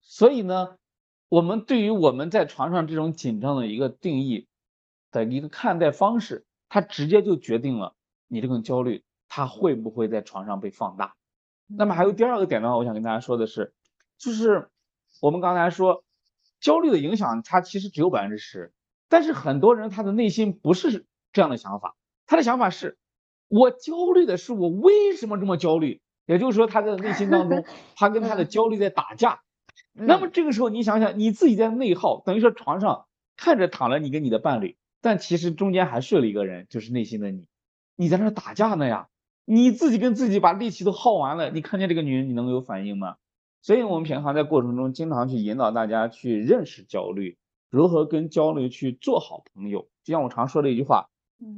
[0.00, 0.78] 所以呢，
[1.28, 4.48] 我们对于我们在床上这种紧张的一个定义
[5.10, 7.94] 的一个看待方式，它直接就决定了
[8.26, 11.14] 你这种焦虑它会不会在床上被放大。
[11.66, 13.74] 那么还有第二个点呢，我想跟大家说的是，
[14.16, 14.70] 就是
[15.20, 16.04] 我们刚才说
[16.58, 18.72] 焦虑的影响，它其实只有百分之十，
[19.10, 21.04] 但是很多人他的内心不是
[21.34, 22.96] 这样的想法，他的想法是，
[23.52, 26.00] 我焦虑的是我为什么这么焦虑。
[26.24, 27.64] 也就是说，他在内心当中，
[27.96, 29.40] 他跟他的焦虑在打架。
[29.92, 37.48] 那么这个时候，你想想，你自己在内耗，等于说床上看着躺了你跟你的伴侣，但其实中间还睡了一个人，就是内心的你，
[37.96, 39.08] 你在那打架呢呀，
[39.44, 43.16] 你自己跟自己把力气都耗完了，你看见这个女人，你能有反应吗？
[43.60, 47.36] 所以我们平常在过程中，经常去引导大家去认识焦虑，
[47.68, 49.88] 如何跟焦虑去做好朋友。
[50.04, 51.08] 就像我常说的一句话，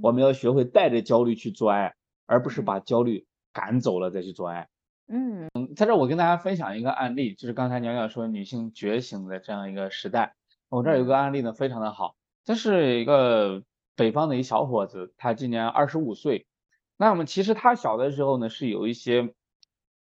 [0.03, 1.95] 我们要学会带着焦虑去做爱，
[2.26, 3.26] 而不是把焦虑。
[3.57, 4.68] 赶走了再去做爱，
[5.07, 5.49] 嗯。
[5.55, 10.35] 嗯，在这我跟大家分享一个案例，就是刚才娘娘说女性觉醒的这样一个时代，
[10.68, 13.62] 我这儿有个案例呢，非常的好，这是一个
[13.95, 16.49] 北方的一小伙子，他今年二十五岁。
[16.97, 19.32] 那么其实他小的时候呢，是有一些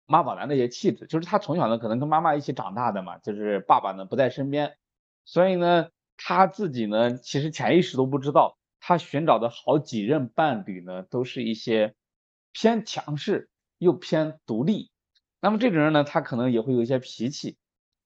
[0.05, 4.77] 妈宝男的一些气质，就是他从小呢可能跟妈妈一起长大的嘛，就是爸爸呢不在身边，
[5.25, 11.95] 所以呢他自己呢其实潜意识都不知道，他寻找的好几任伴侣呢都是一些
[12.51, 14.91] 偏强势又偏独立。
[15.39, 17.55] 那么这种人呢，他可能也会有一些脾气。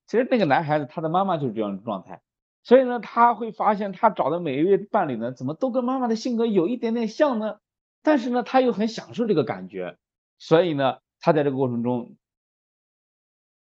[0.06, 2.22] 其实那个男孩子他的妈妈就是这样的状态，
[2.62, 7.58] 所以呢他会发现他找的每一位伴侣呢，怎么都跟妈妈的性格有一点点像呢？
[8.04, 9.98] 但是呢，他又很享受这个感觉，
[10.38, 12.16] 所以呢，他在这个过程中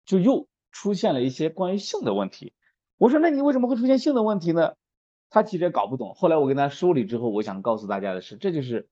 [0.06, 2.54] 就又出现了一些关于性的问题。
[2.98, 4.74] 我说，那你为什么会出现性的问题呢？
[5.30, 6.14] 他其实也搞不懂。
[6.14, 8.88] 后来我跟他梳理之后，我想告诉大家的是，这就是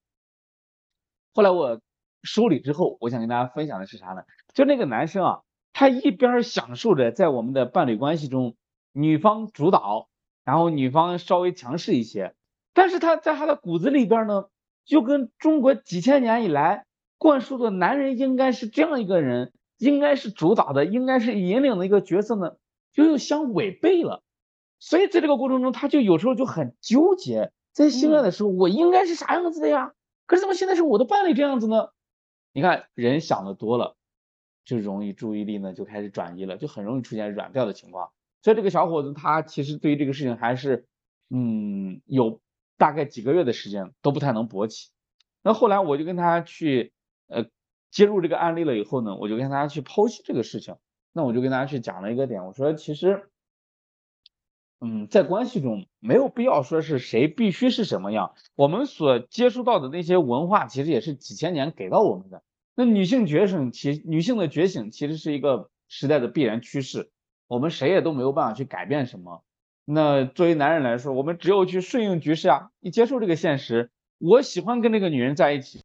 [1.33, 1.81] 后来我
[2.21, 4.23] 梳理之后，我想跟大家分享的是啥呢？
[4.53, 5.41] 就那个男生啊，
[5.73, 8.55] 他一边享受着在我们的伴侣关系中
[8.91, 10.09] 女方主导，
[10.43, 12.35] 然后女方稍微强势一些，
[12.73, 14.45] 但是他在他的骨子里边呢。
[14.85, 16.85] 就跟中国几千年以来
[17.17, 22.57] 灌输的男人应该是这样一个人，应该是主导的，应该是引领的一个角色呢，
[22.91, 24.21] 就又相违背了。
[24.83, 29.93] 所以在这个过程中，他就有时候就很纠结，在性爱的时候，我应该是啥样子的呀？
[30.25, 31.91] 可是怎么现在是我的伴侣这样子呢？
[32.51, 33.95] 你看，人想的多了，
[34.65, 38.11] 就容易注意力呢就开始转移了，就很容易出现软掉的情况。
[38.41, 40.85] 所以这个小伙子他其实对于这个事情还是，
[41.29, 42.41] 嗯，有。
[42.75, 44.89] 大概几个月的时间都不太能勃起，
[45.41, 46.91] 那后来我就跟他去
[47.27, 47.45] 呃
[47.91, 50.75] 接入这个案例了以后呢，我就跟大家去剖析这个事情，
[51.13, 53.29] 那我就跟大家去讲了一个点，我说其实，
[54.83, 62.43] 嗯，在关系中没有必要说是谁必须是什么样，我们所接触到的那些文化其实也是几千年给到我们的。
[62.75, 67.11] 那女性觉醒其女性的觉醒其实是一个时代的必然趋势，
[67.47, 69.43] 我们谁也都没有办法去改变什么。
[69.85, 73.89] 那作为男人来说，我们只有去顺应局势啊，你接受这个现实。
[74.17, 75.81] 我喜欢跟这个女人在一起，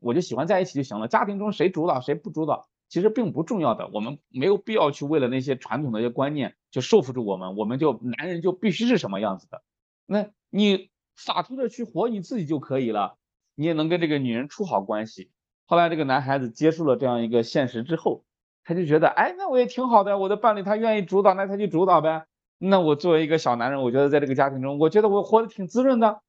[0.00, 1.08] 我就喜欢在一起就行了。
[1.08, 3.88] 家庭中谁主导谁不主导，其实并不重要的。
[3.92, 7.56] 我们没有必要去为了那些传统的一些观念就束缚住我们。
[7.56, 9.62] 我们就男人就必须是什么样子的？
[10.06, 13.16] 那你洒脱的去活你自己就可以了，
[13.54, 15.30] 你也能跟这个女人处好关系。
[15.66, 18.24] 后来这个男孩子接受了这样一个现实之后，
[18.62, 22.26] 他就觉得，哎，那我也挺好的，我的伴侣他愿意主导，那他就主导呗。
[22.58, 26.22] 那我作为一个小男人，我觉得在这个家庭中，我觉得我活得挺滋润的。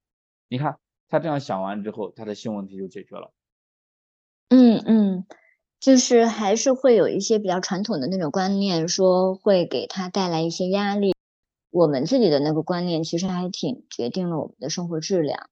[0.49, 0.77] 你看
[1.07, 3.31] 他这样想完之后，他的性问题就解决了。
[4.49, 5.25] 嗯嗯，
[5.79, 11.15] 就是还是会有一些比较传统的那种观念，说会给他带来一些压力。
[11.69, 15.49] 我们自己的那个观念，其实还挺决定了我们的生活质量。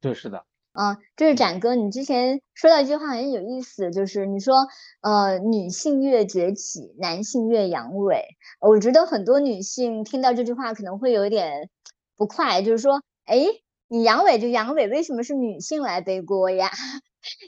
[0.00, 0.44] 对，是的。
[0.72, 4.66] 啊，就是展哥，你之前说到一句话很有意思，就是你说，
[5.00, 8.20] 呃，女性越崛起，男性越阳痿。
[8.60, 11.70] 我觉得很多女性听到这句话可能会有点
[12.16, 13.46] 不快，就是说，哎，
[13.86, 16.72] 你阳痿就阳痿，为什么是女性来背锅呀？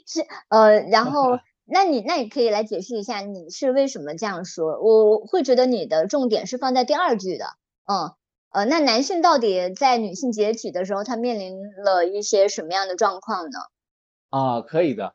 [0.05, 4.79] 是，呃，然后，那你那你可以来解释一下，你是为什么这样说？
[4.81, 7.45] 我会觉得你的重点是放在第二句的，
[7.85, 8.13] 嗯。
[8.49, 13.59] 呃，那男性到底在女性解体的时候，他面临了一些什么样的状况呢？
[14.29, 15.13] 啊，可以的。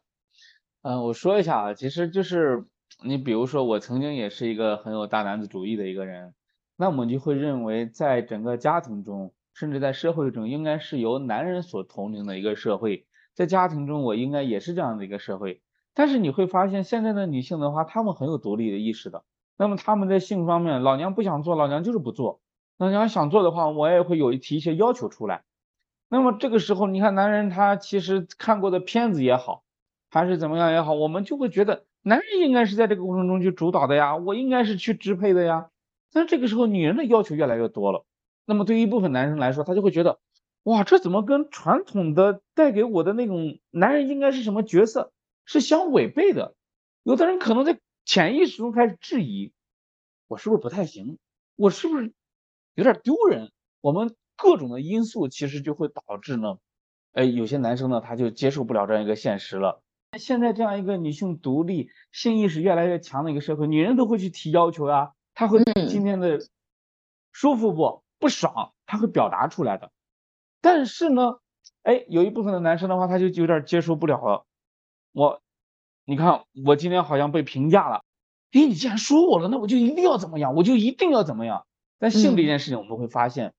[0.83, 2.67] 嗯，我说一下啊，其实就是
[3.03, 6.35] 你比如说，我曾经也是一个很有大男子主义的一个人，
[6.77, 13.07] 那我们就会认为，在整个家庭中，甚至在社会中，应该是由男人所统领的一个社会。
[13.35, 15.61] 在家庭中，我应该也是这样的一个社会。
[15.95, 19.25] 但是你会发现，现在的女性的话，她们很有独立的意识的。
[19.57, 22.41] 那么她们在性方面，老娘不想做，老娘就是不做。
[22.79, 25.45] 老娘想做的话，我也会有提一些要求出来。
[26.09, 29.63] 那么这个时候，你看男人他其实看过的片子也好，
[30.11, 35.69] 还是怎么样也好，我们就会觉得男人应该是在这个过程中去主导的呀，我应该是去支配的呀。
[36.13, 38.05] 但这个时候，女人的要求越来越多了。
[38.45, 40.19] 那么对于一部分男生来说，他就会觉得，
[40.65, 45.13] 哇，这怎么跟传统的带给我的那种男人应该是什么角色
[45.45, 46.55] 是相违背的？
[47.03, 49.53] 有的人可能在潜意识中开始质疑，
[50.29, 51.19] 我是不是不太行？
[51.57, 52.13] 我是不是？
[52.75, 56.59] 有点丢人，我们各种的因素其实就会导致呢，
[57.13, 59.83] 哎，有些男生呢他就接受不了这样一个现实了。
[60.19, 66.39] 现在这样一个女性独立、性意识越来越强的一个社会，女人都会去提要求啊，她会今天的
[67.33, 69.91] 舒服不不爽，她会表达出来的。
[70.63, 71.41] 但是呢，
[71.83, 74.47] 哎，有一部分的男生的话，他就有点接受不了了。
[75.13, 75.43] 我，
[76.07, 78.05] 你看我今天好像被评价了，
[78.53, 81.67] 哎，你既然说我了，那我就一定要怎么样，我就一定要怎么样。
[81.99, 83.53] 但性这件事情，我们会发现，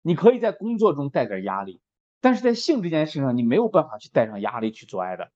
[0.00, 1.80] 你可以在工作中带点压力，
[2.20, 5.30] 但是在性这件事情上，你没有办法去带上压力去做爱的。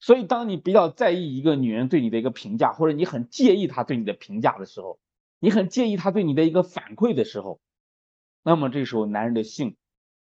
[0.00, 4.98] 所以，当你比较在意一个女人对你的一个评价，或者你很介意她对你的评价的时候，
[5.38, 7.60] 你很介意她对你的一个反馈的时候，
[8.42, 9.76] 那么这时候男人的性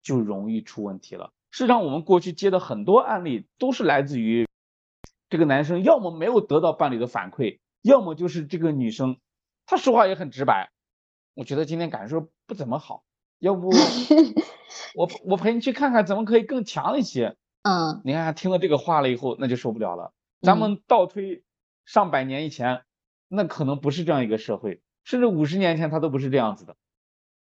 [0.05, 1.33] 就容易出问题了。
[1.51, 4.47] 事实际上，我们过去接的很多案例都是来自于
[5.29, 9.17] 这个男生要么没有得到伴侣的反馈，要么就是这个女生
[9.65, 10.69] 她说话也很直白。
[11.33, 13.03] 我觉得今天感受不怎么好，
[13.39, 13.69] 要不
[14.95, 17.35] 我我陪你去看看怎么可以更强一些。
[17.63, 20.13] 嗯，你看听了这个话了以后，那就受不了了。
[20.41, 21.43] 咱们倒推
[21.85, 22.83] 上百年以前，
[23.27, 26.75] 那可能不是这样一个社会，甚至五十年前他都不是这样子的。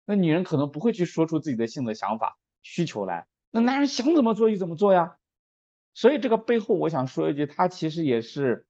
[0.10, 3.28] 那女人可能不会去说出自己的性的想法、需求来。
[3.52, 5.18] 那男人想怎么做就怎么做呀，
[5.94, 8.66] 所以这个背后我想说一句，他其实也是，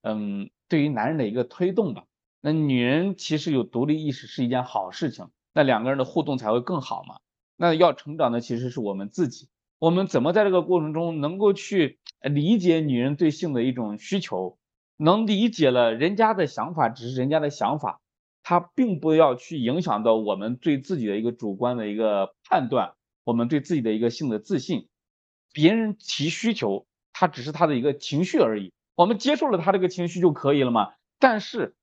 [0.00, 2.04] 嗯，对于男人的一个推动吧。
[2.40, 7.18] 那女人其实有独立意识是一件好事情，那两个人的互动才会更好嘛。
[7.54, 14.56] 那要成长的其实是我们自己，我们怎么在这个过程中能够去理解女人对性的一种需求，
[14.96, 18.00] 能理解了人家的想法只是人家的想法，
[18.48, 22.94] 他并不要去影响到我们对自己的一个主观的一个判断。
[23.22, 24.88] 我们对自己的一个性的自信，
[25.52, 30.94] 别人提需求，他只是他的一个情绪而已，我们接受了他这个情绪就可以了嘛？
[31.18, 31.76] 但是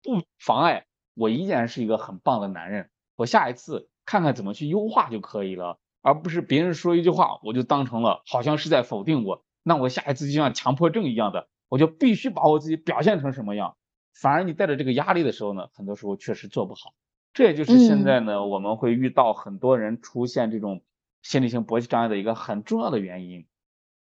[0.00, 13.76] 不妨碍我依然是一个很棒的男人，我下一次看看怎么去优化就可以了，而不是别人说一句话我就当成了好像是在否定我，那我下一次就像强迫症一样的，我就必须把我自己表现成什么样，
[14.14, 16.92] 反而你带着这个压力的时候呢，很多时候确实做不好。
[17.32, 20.82] 这也就是现在呢，我们会遇到很多人出现这种
[21.22, 23.46] 心理性勃起障碍的一个很重要的原因。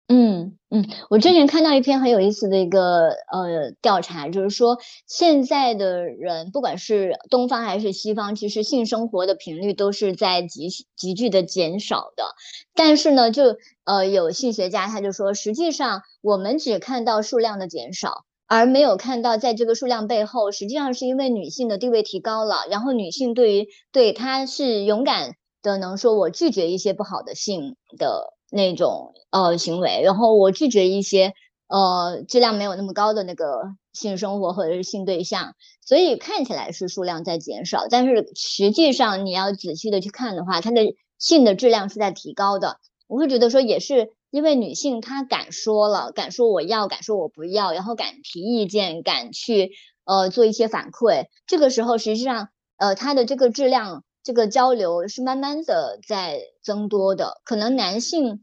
[0.08, 4.78] 嗯嗯，我之前看到一篇很有意思的一个呃调查，就是说
[5.08, 12.36] 现在的人，不管是东方还是西方，其实性生活的频率都是在急急剧的减少的。
[12.72, 18.25] 但是呢，就呃有性学家他就说，实际上我们只看到数量的减少。
[18.48, 25.32] 而没有看到，在这个数量背后，实际上是因为女性的地位提高了，然后女性对于对她是勇敢
[25.62, 31.34] 的，能说我拒绝一些不好的性的那种呃行为，然后我拒绝一些
[31.66, 35.54] 呃质量没有那么高的那个性生活或者是性对象，
[35.84, 40.82] 所以看起来是数量在减少，但是实际上你要仔细的去看的话，它的
[41.18, 42.78] 性的质量是在提高的。
[43.08, 44.15] 我会觉得说也是。
[44.30, 49.70] 因为女性她敢说了，敢说我要，敢说我不要，然后敢提意见，敢去
[50.04, 51.26] 呃做一些反馈。
[51.46, 57.40] 这个时候实际上呃她的这个质量，这个交流是慢慢的在增多的。
[57.44, 58.40] 可能男性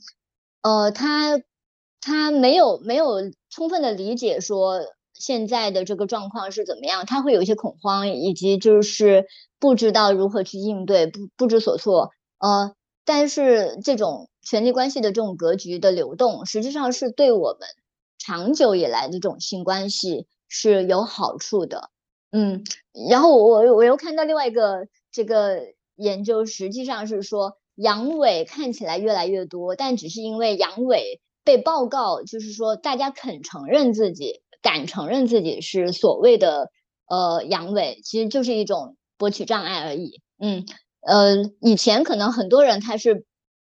[0.61, 1.41] 呃他
[2.01, 4.81] 他没有没有充分的理解说
[5.13, 9.25] 现在的这个状况是怎么样，他会有一些恐慌，以及就是
[9.59, 12.11] 不知道如何去应对，不不知所措。
[12.39, 12.73] 呃，
[13.05, 14.29] 但是这种。
[14.43, 17.67] 权力关系的这种格局的流动，实际上是对我们
[18.19, 21.89] 长久以来的这种性关系是有好处的。
[22.31, 22.63] 嗯，
[23.09, 25.61] 然后我我又看到另外一个这个
[25.95, 36.69] 研究，实际上是说阳痿看起来越来越多，但只是因为阳痿被报告，就是说大家肯承认自己，敢承认自己是所谓的
[37.07, 40.21] 呃阳痿，其实就是一种勃起障碍而已。
[40.37, 40.65] 嗯，
[41.01, 43.25] 呃，以前可能很多人他是。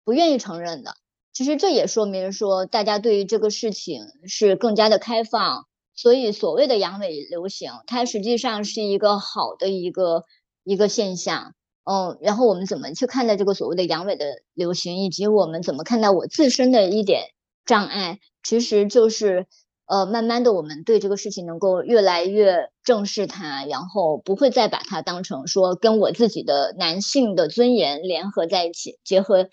[0.03, 0.95] 不愿意承认的，
[1.31, 10.23] 其实这也说明说大家对于这个事情是更加的开放，所以所谓的阳痿流行，它实际上是一个好的一个
[10.63, 11.53] 一个现象。
[11.83, 17.23] 嗯，然后我们怎么去看待这个所谓的阳痿的流行，以及我们怎么看待我自身的一点
[17.65, 19.47] 障碍，其实就是
[19.87, 29.47] 呃，慢慢的我们对这个事情能够越来越正视它，然后不会再把它当成说跟我自己的男性的尊严联合在一起，结合。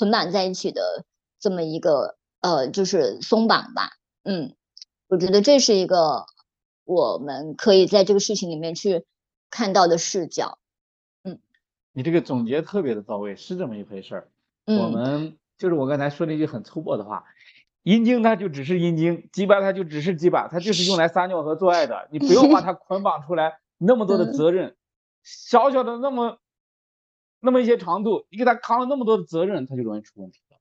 [0.00, 1.04] 捆绑在一起的
[1.38, 3.90] 这么一个呃，就是松绑吧，
[4.24, 4.54] 嗯，
[5.08, 6.24] 我觉得这是一个
[6.86, 9.04] 我们可以在这个事情里面去
[9.50, 10.56] 看到的视角，
[11.22, 11.38] 嗯，
[11.92, 14.28] 你这个总结特别的到位，是这么一回事儿。
[14.64, 17.26] 我们就是我刚才说那句很粗暴的话，
[17.82, 24.76] 阴茎它就只是阴茎，鸡巴它就只是鸡巴，它就是用来撒尿和做爱的，你不用把它捆绑出来那么多的 责任，
[25.22, 26.38] 小小的那么。
[27.40, 30.58] 那么一些长度，你给他扛了那么多的责任，他就容易出问题了。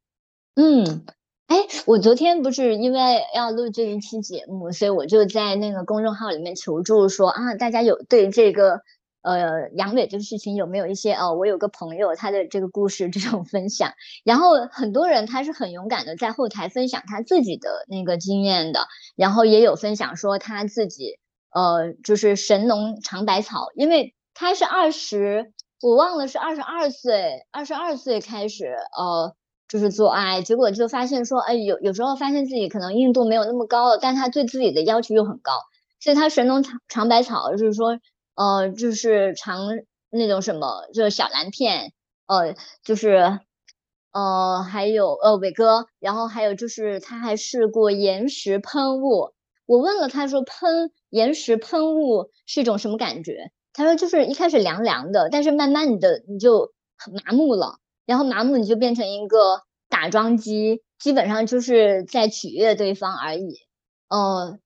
[0.55, 1.05] 嗯，
[1.47, 2.99] 哎，我昨天不是因为
[3.35, 8.81] 要录这一期节目，所以我就在那个公众号里面求助说啊，大家有对这个
[9.21, 13.93] 呃阳痿这个事情有没有一些哦，我有个朋友他的这个故事 这种分享，
[14.23, 21.17] 然后很多人他是很勇敢的在后台分享他自己的那个经验的，然后也有分享说他自己
[21.53, 25.53] 呃就是神农尝百草，因为他是二十。
[25.81, 28.65] 我忘了是二十二岁，二十二岁开始，
[28.97, 29.33] 呃，
[29.69, 35.53] 就是做爱，结果就发现说，哎，有有时候发现自己可能硬度没有那么高了，但他对自己的要求又很高，
[36.01, 37.97] 所以他神农尝尝百草，就是说，
[38.35, 39.67] 呃，就是尝
[40.09, 41.93] 那种什么，就是小蓝片，
[42.27, 43.39] 呃，就是
[44.11, 49.31] 呃，还有呃伟哥，然后还有就是他还试过岩石喷雾。
[49.65, 53.51] 我问了他说喷岩石喷雾是一种什么感觉？
[53.79, 56.73] 他说就是一开始凉凉的，但是慢慢的你就
[57.25, 63.55] 麻木了，然后麻木你就变成一个打桩机，基本上就是在取悦对方而已。
[64.09, 64.59] 呃，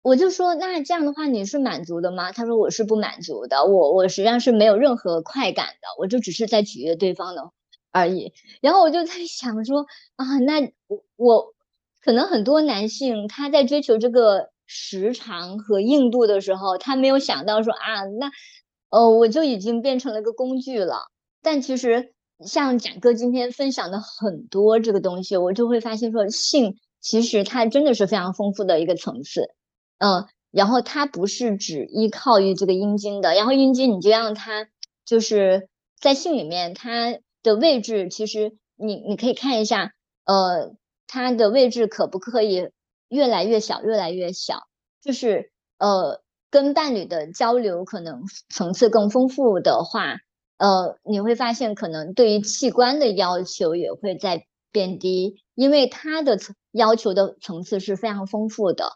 [0.00, 2.32] 我就说那这样的话你是满足的吗？
[2.32, 7.50] 他说我是不满足的，我我实际上是没有任何快感的，我就只是在取悦对方的
[7.92, 8.32] 而已。
[8.62, 9.84] 然后我就在 想说
[10.16, 11.54] 啊，那我我
[12.02, 18.30] 可能很多男性他在追求这个时长和硬度的时候，他没有想到说啊，那
[18.90, 21.06] 呃我就已经变成了一个工具了。
[21.42, 22.12] 但其实
[22.46, 26.76] 像展哥今天分享的很多这个东西，我就会发现说性。
[27.00, 29.50] 其实它真的是非常丰富的一个层次，
[29.98, 34.68] 嗯，然后它不是只依靠于这个阴茎的，然后阴茎你就让它
[35.04, 35.68] 就是
[36.00, 39.92] 在性里面它的位置，其实你你可以看一下，
[40.24, 40.74] 呃，
[41.06, 42.70] 它的位置可不可以
[43.14, 44.64] 越来越小，越来越小，
[45.00, 50.16] 就是呃跟伴侣的交流可能层次更丰富的话，
[50.58, 56.54] 呃，你会发现可能对于器官的要求也会在变低，因为他的层。
[56.74, 58.94] 要求的层次是非常丰富的，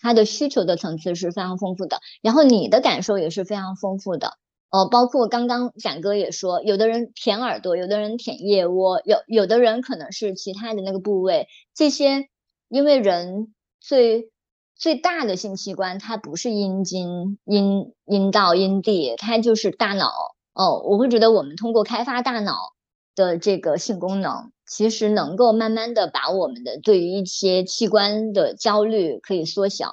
[0.00, 4.32] 他的需求的层次是非常丰富的，然后你的感受也是非常丰富的。
[4.70, 11.46] 呃，包括刚刚展哥也说，有的人舔耳朵，有的人舔腋窝，有有的人可能是其他的那个部位。
[11.72, 12.28] 这些，
[12.68, 14.30] 因为人最
[14.76, 20.12] 最大的性器官它不是阴茎、阴阴道、阴蒂，它就是大脑。
[20.52, 22.74] 哦，我会觉得我们通过开发大脑
[23.14, 24.52] 的这个性功能。
[24.66, 29.92] 其实能够慢慢的把我们的对于一些器官的焦虑可以缩小，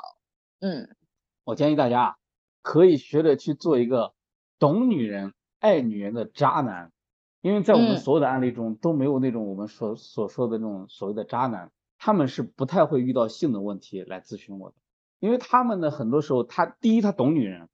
[0.59, 0.95] 嗯，
[1.45, 2.15] 我建议大家
[2.61, 4.13] 可以学着去做一个
[4.59, 6.91] 懂女人、爱女人的渣男，
[7.41, 14.75] 因为在我们所有的案例中都没有那种我们所所说的那种所谓的渣男，他们是不太会遇到性的问题来咨询我的，
[15.19, 17.69] 因为他们呢很多时候他第一他懂女人，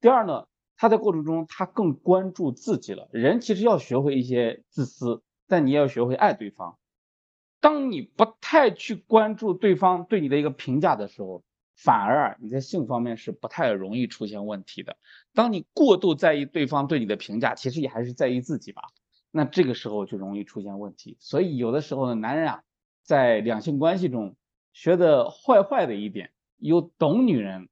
[0.00, 0.46] 第二呢
[0.76, 5.22] 他在过程中他更关注自己了，人其实要学会一些自私。
[5.48, 6.76] 但你也要学会爱对方。
[7.60, 11.44] 当你不太去关注对方对你的一个评价的时候，
[11.76, 14.96] 反而你在性方面是不太容易出现问题的。
[15.34, 18.82] 当你过度在意对方对你的评价，其实也还是在意自己吧。
[19.30, 21.16] 那这个时候就容易出现问题。
[21.20, 22.62] 所以有的时候呢，男人啊，
[23.06, 24.34] 在两性关系中
[24.72, 27.68] 学的坏坏的一点，又懂女人，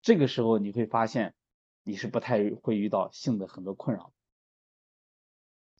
[0.00, 1.34] 这个时候你会发现
[1.82, 4.12] 你是不太会遇到性的很多困扰。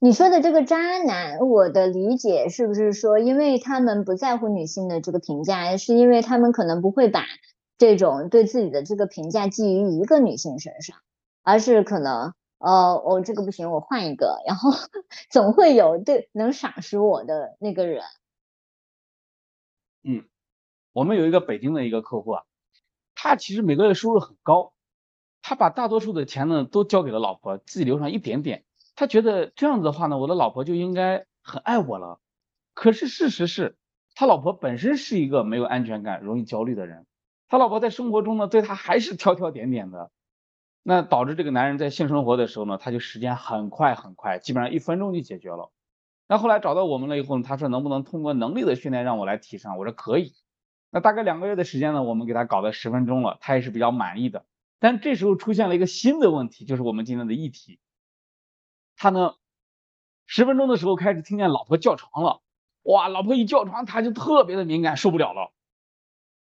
[0.00, 7.24] 你说的这个渣男，我的理解是不是说，因为他们不在乎女性的这个评价，是因为他们可能不会把
[7.78, 10.98] 这种对自己的这个评价寄于一个女性身上，
[11.44, 14.72] 而是可能，呃，我这个不行，我换一个，然后
[15.30, 18.02] 总会有对能赏识我的那个人。
[20.08, 20.24] 嗯，
[20.92, 22.44] 我们有一个北京的一个客户啊，
[23.16, 24.72] 他其实每个月收入很高，
[25.42, 28.64] 他把大多数的钱呢都交给了老婆，自己留上一点点。
[28.94, 32.20] 他觉得这样子的话呢，我的老婆就应该很爱我了。
[32.72, 33.76] 可是事实是
[34.14, 37.04] 他老婆本身是一个没有安全感、容易焦虑的人。
[37.48, 40.12] 他老婆在生活中呢，对他还是挑挑点点的。
[40.84, 45.72] 那导致这个男人在性生活的时候呢，他就时间很快很快，基本上一分钟就解决了。
[46.28, 49.76] 那后来找到我们了以后呢，他说能不能通过能力的训练让我来提升？
[49.78, 50.34] 我说可以。
[50.90, 54.44] 那大概两个月的时间呢，我们给他搞到十分钟了，他也是比较满意的。
[54.78, 57.78] 但这时候出现了一个新的问题，就是我们今天的议题。
[58.96, 59.34] 他呢，
[60.26, 62.40] 十分钟的时候开始听见老婆叫床了，
[62.82, 65.52] 哇，老婆一叫床他就特别的敏感，受不了了，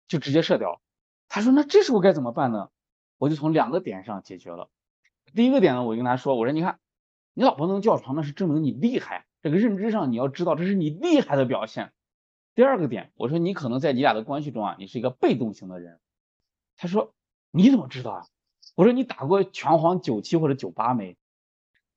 [0.07, 0.81] 就直接射掉。
[1.27, 2.69] 他说那这时候该怎么办呢？
[3.17, 4.69] 我就从两个点上解决了。
[5.35, 6.79] 第一个点呢，我就跟他说，我说你看，
[7.33, 11.91] 你老婆能叫床，那是证明你厉害，这个认知上你要知道这是你厉害的表现。
[12.55, 15.99] 第二个点，我说你可能在你俩的关系中啊，你是一个被动型的人。
[16.75, 17.13] 他说
[17.51, 18.25] 你怎么知道啊？
[18.75, 21.17] 我说你打过拳皇九七或者九八没？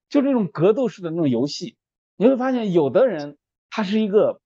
[0.08, 1.76] 就这种格斗式的那种游戏，
[2.16, 3.38] 你会发现有的人
[3.70, 4.40] 他是一个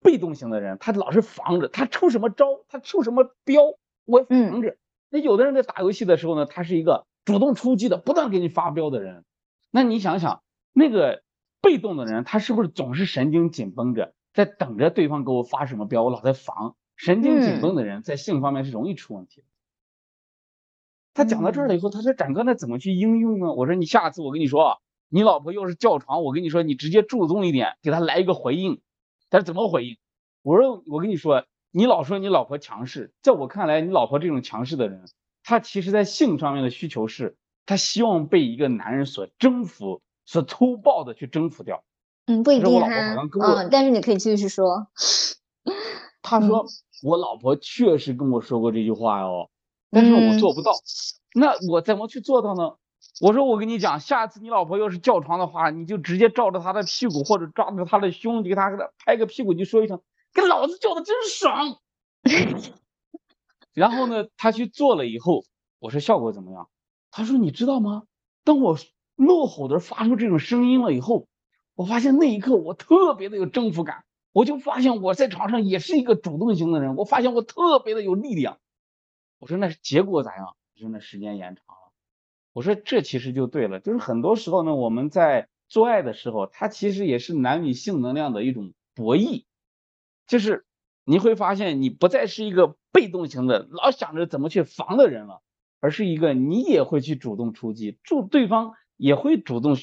[0.00, 3.62] 被动型的人，他老是防着，他出什么招，他出什么标，
[4.04, 4.76] 我防着。
[5.08, 9.24] 那有的人在打游戏的时候呢，他是一个主动出击的，不断给你发飙的人。
[9.70, 10.42] 那你想想，
[10.72, 11.22] 那个
[11.60, 16.76] 被动的人，他是不是总是神经紧绷着，在等着对方给我发什么飙，我老在防。
[16.96, 19.46] 神经紧绷的人在性方面是容易出问题的。
[21.14, 24.80] 他讲到这儿了以后，他说：“展哥，那怎么去应用呢？”我说：“你下次我跟你说。”
[25.12, 28.80] 你老婆要是叫床，我跟你说，你直接注重一点，给她来一个回应。
[29.28, 29.98] 他说怎么回应？
[30.42, 35.02] 我说，我跟你说，你老说你老婆强势，在我看来，你老婆这种强势的人，
[35.42, 41.82] 她其实在性上面的需求是她希望被一个男人所征服，所粗暴的去征服掉。
[42.26, 42.88] 嗯，不一定哈。
[43.42, 44.88] 嗯，但是你可以继续 说。
[46.22, 46.66] 他说
[47.02, 49.48] 我老婆确实跟我说过这句话哦，
[49.90, 50.72] 但是我做不到。
[51.34, 52.76] 那我怎么去做到呢？
[53.20, 60.00] 我说我跟你讲，下次你老婆要是叫床的话，你就直接照着她的屁股或者抓着她的胸，给她给她拍个屁股，就说一声
[60.32, 61.78] “给老子叫的真爽”。
[63.72, 65.44] 然后呢，他去做了以后，
[65.78, 66.68] 我说效果怎么样？
[67.10, 68.02] 他说你知道吗？
[68.44, 68.76] 当我
[69.20, 71.28] 怒吼的发出这种声音了以后，
[71.74, 78.58] 我发现那一刻我特别的有征服感，我就发现我在床上也是一个主动型的人，我发现我特别的有力量。
[79.38, 80.56] 我说那结果咋样？
[80.76, 81.92] 说那时间延长了。
[82.54, 89.44] 我说这其实就对了，就是很多时候呢，我们在做爱的时候，它其实也是男女性能量的一种博弈，
[90.26, 90.64] 就是
[91.04, 95.42] 你会发现你不再是一个被动型的，老想着怎么去防的人了，
[95.80, 99.76] 而是一个你也会去主动出击，助对方也会主动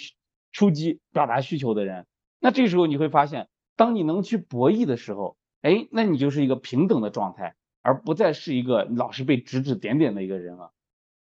[0.52, 2.06] 出击表达需求的人。
[2.39, 10.72] 那这时候你会发现，当你能去博弈的时候，哎，那你就是一个平等的状态，而不再是一个老是被指指点点的一个人了。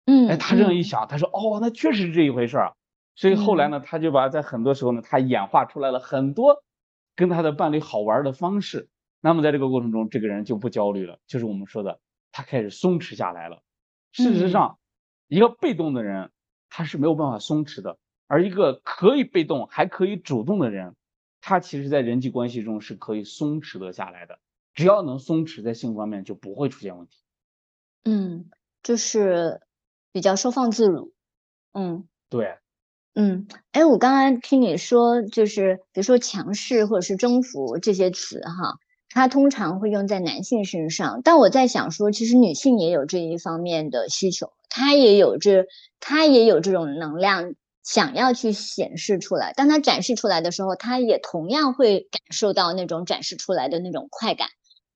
[0.05, 2.75] 嗯，哎，他这样一想，他说，哦，那确实是这一回事儿，
[3.15, 6.63] 所以后来呢，他就把在很多时候呢，他演化出来了很多
[7.15, 8.89] 跟他的伴侣好玩的方式。
[9.21, 11.99] 那么在这个过程中，这个人就不焦虑了，就是我们说的，
[12.31, 13.61] 他开始松弛下来了。
[14.11, 14.77] 事实上，
[15.27, 16.31] 一个被动的人
[16.71, 20.95] 他是没有办法松弛的，而一个可以被动还可以主动的人，
[21.41, 24.39] 他其实在人际关系中是可以松弛的下来的。
[24.73, 27.17] 只要能松弛，在性方面就不会出现问题。
[28.05, 28.49] 嗯，
[28.81, 29.61] 就是。
[30.13, 31.13] 比较收放自如，
[31.71, 32.57] 嗯，对，
[33.13, 38.77] 嗯，哎，我刚刚听你说，就是比如说强势或者是征服这些词哈，
[39.07, 45.65] 它通常会用在男性身上，但我在想说，其实女性也有这一方面的需求，他也有这，
[45.99, 47.53] 他也有这种能量
[47.83, 54.47] 想要去显示出来，当他展示出来的时候，他也同样会感受到那种展示出来的那种快感。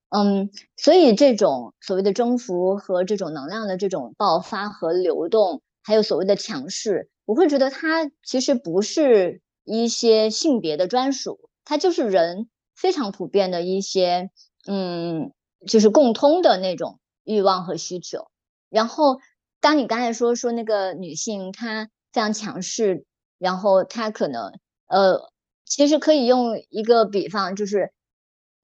[0.10, 12.48] 嗯，所以这种所谓的征服和这种能量的这种爆发和流动，还有所谓的强势，我会觉得它其实不是一些性别的专属，它就是人
[12.78, 14.30] 非常普遍的一些，
[14.68, 15.34] 嗯，
[15.68, 18.28] 就是共通的那种欲望和需求。
[18.70, 19.20] 然后，
[19.62, 23.06] 当你刚才说说那个女性她非常强势，
[23.38, 24.52] 然后她可能，
[24.88, 25.32] 呃，
[25.66, 27.92] 其实可以用一个比方，就是。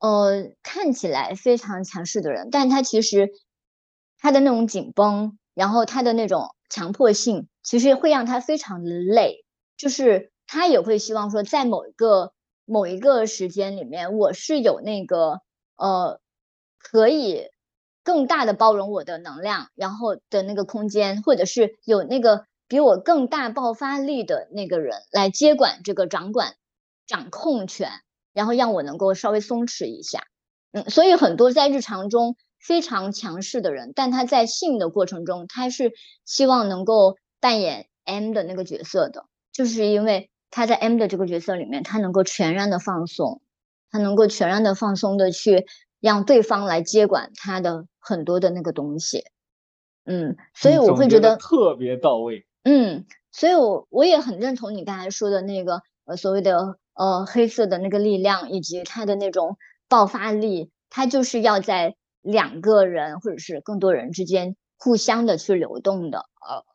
[0.04, 3.30] 呃，看起来非常强势的人，但她其实
[4.18, 9.46] 她的那种紧绷，然后她的那种强迫性，其实会让她非常的累。
[9.78, 12.34] 就是她也会希望说，在某一个
[12.66, 15.42] 某一个时间里面，我是有那个
[15.76, 16.20] 呃，
[16.80, 17.50] 可以
[18.04, 26.56] 更大的包容我的能量，然后的那个空间，或者是有那个比我更大爆发力的那个人来接管这个掌管
[27.08, 27.90] 掌控权。
[28.34, 30.24] 然后让我能够稍微松弛一下，
[30.72, 35.92] 嗯，所以很多在日常中非常强势的人，但他在性的过程中，他是
[36.24, 43.42] 希望能够扮演 M 的那个角色的，就是因为他在 M 的这个角色里面，他能够全然的放松，
[43.92, 45.66] 他能够全然的放松的去
[46.02, 49.24] 让对方来接管他的很多的那个东西，
[50.04, 56.78] 嗯，所以我会觉得特别到位，嗯，所以我我也很认同你刚才说的那个呃所谓的。
[56.94, 59.58] 呃，黑色的那个力量以及它的那种
[59.88, 66.26] 爆发力，它就是要在两个人或者是更多人之间互相的去流动的，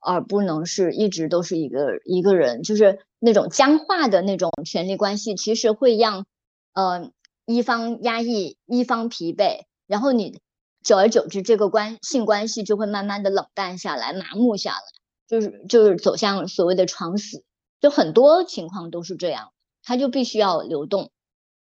[0.00, 6.24] 而而不能是一直都是一个一个人，就是那种僵化的那种权力关系，其实会让
[6.72, 7.12] 呃
[7.46, 10.40] 一方压抑，一方疲惫，然后你
[10.82, 14.82] 久而久之，这个关性关系就会慢慢的冷淡下来，麻木下来，
[15.26, 17.44] 就是就是走向所谓的床死，
[17.80, 19.52] 就很多情况都是这样。
[19.88, 21.12] 它就必须要流动，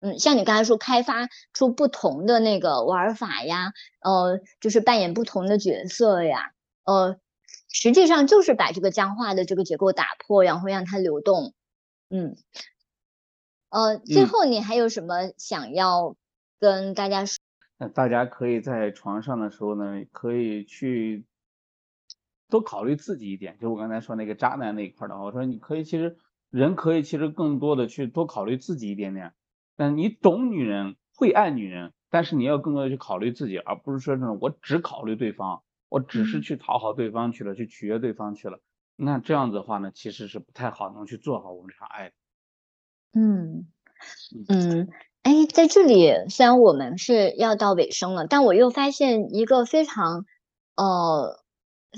[0.00, 6.52] 嗯，像你刚才说，开发出不同的那个玩法呀，呃，就是扮演不同的角色呀，
[6.84, 7.16] 呃，
[7.72, 11.54] 实际上就是把这个僵化的这个结构打破，然后让它流动，
[12.10, 12.36] 嗯，
[13.70, 16.14] 呃，最后你还有什么想要
[16.58, 17.38] 跟大家说？
[17.78, 21.24] 那大家可以在床上的时候呢，可以去
[22.48, 26.18] 多考虑自己一点，就我刚才说那个渣男那一块的话，我说你可以其实。
[26.50, 29.34] 人可以其实更多的去多考虑自己一点点，
[29.76, 38.58] 但你懂女人，会爱女人，但是你要更多的去考虑自己，而不是说那种我只考虑对方，我只是去讨好对方去了，去取悦对方去了。
[38.96, 42.10] 那这样子的话呢，其实是不太好能去做好我们这场爱。
[43.14, 43.66] 嗯
[44.48, 44.88] 嗯，
[45.22, 50.24] 哎，在这里虽然我们是要到尾声了，但我又发现一个非常
[50.76, 51.40] 呃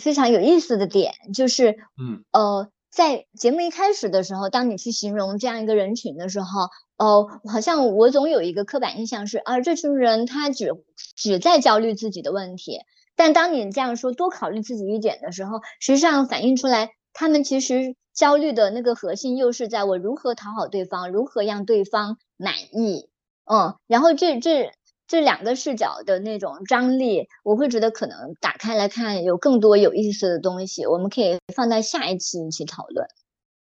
[0.00, 10.70] 非常有意思的点，就是嗯呃，在节目一开始的时候，当你去形容这样一个人群的时候，哦，好像我总有一个刻板印象是，啊，这群人他只
[11.14, 12.80] 只在焦虑自己的问题。
[13.14, 23.08] 但当你这样说，多考虑自己一点的时候，实际上反映出来，他们其实焦虑的那个核心又是在我如何讨好对方，如何让对方满意。
[23.44, 24.72] 嗯，然后这这
[25.06, 33.06] 这两个视角的那种张力，我会觉得可能打开来看有更多有意思的东西，我们可以放在下一期一起讨论。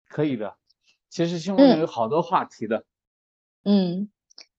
[0.10, 0.56] 可以的，
[1.10, 2.86] 其实新闻有好多话题的。
[3.66, 4.10] 嗯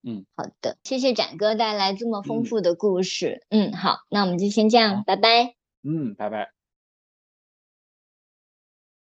[0.02, 3.47] 嗯，好的，谢谢展哥带来这么丰富的故事。
[3.51, 5.55] 嗯，好，那我们就先这样，拜拜。
[5.82, 6.51] 嗯，拜拜。